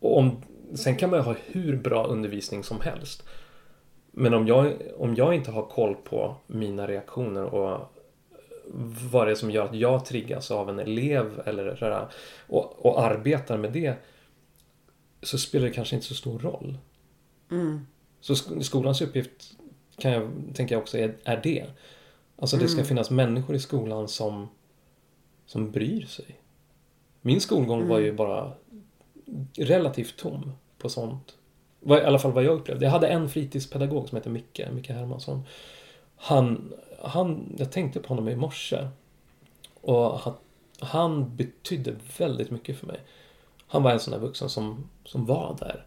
Och 0.00 0.18
om, 0.18 0.42
sen 0.74 0.96
kan 0.96 1.10
man 1.10 1.18
ju 1.18 1.24
ha 1.24 1.34
hur 1.46 1.76
bra 1.76 2.06
undervisning 2.06 2.64
som 2.64 2.80
helst. 2.80 3.22
Men 4.10 4.34
om 4.34 4.46
jag, 4.46 4.72
om 4.96 5.14
jag 5.14 5.34
inte 5.34 5.50
har 5.50 5.62
koll 5.66 5.94
på 5.94 6.34
mina 6.46 6.86
reaktioner 6.86 7.44
och 7.44 7.80
vad 9.10 9.26
det 9.26 9.30
är 9.30 9.34
som 9.34 9.50
gör 9.50 9.64
att 9.64 9.74
jag 9.74 10.04
triggas 10.04 10.50
av 10.50 10.68
en 10.68 10.78
elev 10.78 11.42
eller 11.44 11.76
sådär, 11.76 12.06
och, 12.48 12.86
och 12.86 13.02
arbetar 13.02 13.58
med 13.58 13.72
det 13.72 13.94
så 15.22 15.38
spelar 15.38 15.66
det 15.66 15.72
kanske 15.72 15.94
inte 15.96 16.06
så 16.08 16.14
stor 16.14 16.38
roll. 16.38 16.78
Mm. 17.50 17.86
Så 18.20 18.34
sk- 18.34 18.60
skolans 18.62 19.02
uppgift 19.02 19.56
kan 19.98 20.12
jag 20.12 20.30
tänka 20.54 20.78
också 20.78 20.98
är, 20.98 21.14
är 21.24 21.40
det. 21.42 21.66
Alltså 22.38 22.56
det 22.56 22.68
ska 22.68 22.76
Mm. 22.78 22.86
finnas 22.86 23.10
människor 23.10 23.56
i 23.56 23.58
skolan 23.58 24.08
som, 24.08 24.48
som 25.46 25.70
bryr 25.70 26.06
sig. 26.06 26.40
Min 27.20 27.40
skolgång 27.40 27.88
var 27.88 27.98
ju 27.98 28.04
Mm. 28.04 28.16
bara 28.16 28.52
relativt 29.56 30.16
tom 30.16 30.52
på 30.78 30.88
sånt. 30.88 31.36
I 31.86 31.92
alla 31.92 32.18
fall 32.18 32.32
vad 32.32 32.44
jag 32.44 32.54
upplevde. 32.54 32.84
Jag 32.84 32.92
hade 32.92 33.08
en 33.08 33.28
fritidspedagog 33.28 34.08
som 34.08 34.16
heter 34.16 34.30
Micke, 34.30 34.60
Micke 34.72 34.88
Hermansson. 34.88 35.42
Han, 36.16 36.72
han, 37.02 37.56
jag 37.58 37.72
tänkte 37.72 38.00
på 38.00 38.08
honom 38.08 38.28
i 38.28 38.36
morse. 38.36 38.88
Och 39.80 40.18
han, 40.18 40.34
han 40.80 41.36
betydde 41.36 41.94
väldigt 42.18 42.50
mycket 42.50 42.78
för 42.78 42.86
mig. 42.86 43.00
Han 43.66 43.82
var 43.82 43.90
en 43.92 44.00
sån 44.00 44.12
där 44.12 44.18
vuxen 44.20 44.48
som, 44.48 44.88
som 45.04 45.26
var 45.26 45.56
där. 45.60 45.86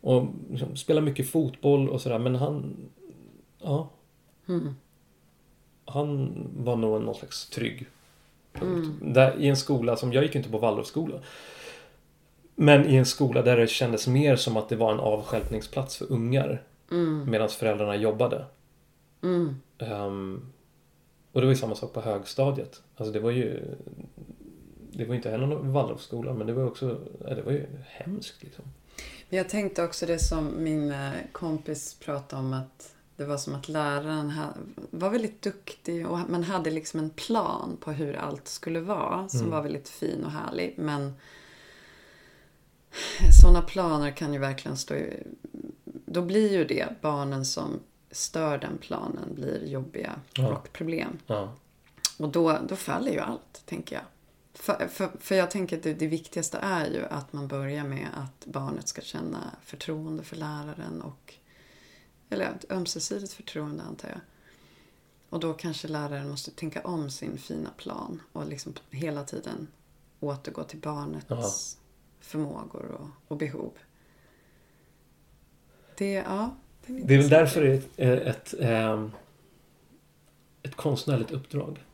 Och 0.00 0.26
liksom, 0.50 0.76
spelade 0.76 1.06
mycket 1.06 1.30
fotboll 1.30 1.88
och 1.88 2.00
sådär. 2.00 2.18
Men 2.18 2.34
han, 2.36 2.76
ja, 3.62 3.90
Mm. 4.48 4.74
han 5.84 6.34
var 6.56 6.76
nog 6.76 7.02
någon 7.02 7.14
slags 7.14 7.50
trygg 7.50 7.86
punkt. 8.52 9.00
Mm. 9.00 9.12
Där, 9.12 9.36
I 9.40 9.48
en 9.48 9.56
skola 9.56 9.96
som, 9.96 10.12
jag 10.12 10.24
gick 10.24 10.34
inte 10.34 10.50
på 10.50 10.58
Waldorfskola. 10.58 11.20
Men 12.54 12.86
i 12.86 12.96
en 12.96 13.06
skola 13.06 13.42
där 13.42 13.56
det 13.56 13.66
kändes 13.66 14.06
mer 14.06 14.36
som 14.36 14.56
att 14.56 14.68
det 14.68 14.76
var 14.76 14.92
en 14.92 15.00
avstjälpningsplats 15.00 15.96
för 15.96 16.12
ungar. 16.12 16.62
Mm. 16.90 17.30
Medan 17.30 17.48
föräldrarna 17.48 17.96
jobbade. 17.96 18.44
Mm. 19.22 19.56
Ehm, 19.78 20.52
och 21.32 21.40
det 21.40 21.46
var 21.46 21.52
ju 21.52 21.58
samma 21.58 21.74
sak 21.74 21.92
på 21.92 22.00
högstadiet. 22.00 22.82
Alltså 22.96 23.12
det 23.12 23.20
var 23.20 23.30
ju... 23.30 23.76
Det 24.92 25.04
var 25.04 25.14
inte 25.14 25.30
heller 25.30 25.46
någon 25.46 25.72
Waldorfskola 25.72 26.34
men 26.34 26.46
det 26.46 26.52
var 26.52 26.64
också... 26.64 27.00
Det 27.18 27.42
var 27.42 27.52
ju 27.52 27.66
hemskt 27.86 28.42
liksom. 28.42 28.64
Jag 29.28 29.48
tänkte 29.48 29.84
också 29.84 30.06
det 30.06 30.18
som 30.18 30.62
min 30.62 30.90
eh, 30.90 31.10
kompis 31.32 31.94
pratade 31.94 32.42
om 32.42 32.52
att 32.52 32.94
det 33.20 33.26
var 33.26 33.36
som 33.38 33.54
att 33.54 33.68
läraren 33.68 34.32
var 34.90 35.10
väldigt 35.10 35.42
duktig 35.42 36.06
och 36.06 36.18
man 36.30 36.42
hade 36.42 36.70
liksom 36.70 37.00
en 37.00 37.10
plan 37.10 37.76
på 37.80 37.92
hur 37.92 38.16
allt 38.16 38.48
skulle 38.48 38.80
vara 38.80 39.28
som 39.28 39.40
Mm. 39.40 39.50
var 39.50 39.62
väldigt 39.62 39.88
fin 39.88 40.24
och 40.24 40.30
härlig. 40.30 40.74
Men 40.78 41.12
sådana 43.42 43.62
planer 43.62 44.10
kan 44.10 44.32
ju 44.32 44.38
verkligen 44.38 44.76
stå 44.76 44.94
i... 44.94 45.22
Då 45.84 46.22
blir 46.22 46.52
ju 46.52 46.64
det 46.64 46.88
barnen 47.00 47.44
som 47.46 47.80
stör 48.10 48.58
den 48.58 48.78
planen 48.78 49.34
blir 49.34 49.66
jobbiga 49.66 50.20
Ja. 50.32 50.48
och 50.52 50.72
problem. 50.72 51.18
Ja. 51.26 51.52
Och 52.18 52.28
då, 52.28 52.58
då 52.68 52.76
faller 52.76 53.12
ju 53.12 53.18
allt, 53.18 53.62
tänker 53.66 53.96
jag. 53.96 54.04
För, 54.54 54.88
för, 54.88 55.10
för 55.20 55.34
jag 55.34 55.50
tänker 55.50 55.76
att 55.76 55.82
det, 55.82 55.94
det 55.94 56.06
viktigaste 56.06 56.58
är 56.58 56.86
ju 56.86 57.04
att 57.04 57.32
man 57.32 57.48
börjar 57.48 57.84
med 57.84 58.08
att 58.16 58.46
barnet 58.46 58.88
ska 58.88 59.00
känna 59.02 59.38
förtroende 59.64 60.22
för 60.22 60.36
läraren 60.36 61.02
och 61.02 61.34
eller 62.30 62.44
ett 62.44 62.70
ömsesidigt 62.70 63.32
förtroende 63.32 63.82
antar 63.82 64.08
jag. 64.08 64.20
Och 65.28 65.40
då 65.40 65.52
kanske 65.54 65.88
läraren 65.88 66.28
måste 66.30 66.50
tänka 66.50 66.80
om 66.80 67.10
sin 67.10 67.38
fina 67.38 67.70
plan 67.76 68.22
och 68.32 68.46
liksom 68.46 68.74
hela 68.90 69.24
tiden 69.24 69.68
återgå 70.20 70.64
till 70.64 70.78
barnets 70.78 71.26
Ja. 71.28 71.50
förmågor 72.20 72.84
och, 73.00 73.08
och 73.28 73.36
behov. 73.36 73.72
Det, 75.98 76.12
ja, 76.12 76.56
det, 76.86 76.92
Det 76.92 77.14
är 77.14 77.18
väl 77.18 77.28
därför 77.28 77.60
det 77.62 77.82
är 77.96 78.16
ett, 78.16 78.26
ett, 78.26 78.54
ehm, 78.60 79.12
ett 80.62 80.76
konstnärligt 80.76 81.30
uppdrag. 81.30 81.84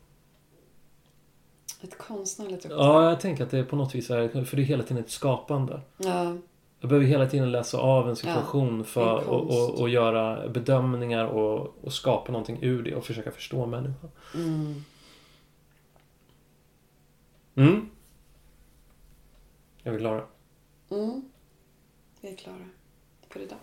Ett 1.81 1.97
konstnärligt 1.97 2.65
uppdrag. 2.65 2.79
Ja, 2.79 3.09
jag 3.09 3.19
tänker 3.19 3.43
att 3.43 3.51
det 3.51 3.63
på 3.63 3.75
något 3.75 3.95
vis 3.95 4.09
är, 4.09 4.45
för 4.45 4.57
det 4.57 4.63
är 4.63 4.65
hela 4.65 4.83
tiden 4.83 5.03
ett 5.03 5.09
skapande. 5.11 5.81
Ja, 5.97 6.37
Jag 6.79 6.89
behöver 6.89 7.07
hela 7.07 7.29
tiden 7.29 7.51
läsa 7.51 7.77
av 7.77 8.09
en 8.09 8.15
situation 8.15 8.77
Ja, 8.77 8.83
för 8.83 9.01
är 9.21 9.29
och, 9.29 9.43
och, 9.49 9.81
och 9.81 9.89
göra 9.89 10.47
bedömningar 10.49 11.25
och, 11.25 11.75
och 11.83 11.93
skapa 11.93 12.31
någonting 12.31 12.59
ur 12.61 12.83
det 12.83 12.95
och 12.95 13.05
försöka 13.05 13.31
förstå 13.31 13.65
människan. 13.65 14.11
mm. 14.35 14.83
Mm. 17.55 17.89
Jag 19.83 19.91
vill 19.91 20.01
klara. 20.01 20.23
Mm. 20.89 21.21
Vi 22.21 22.29
är 22.31 22.35
klara 22.35 22.69
för 23.29 23.39
idag. 23.39 23.57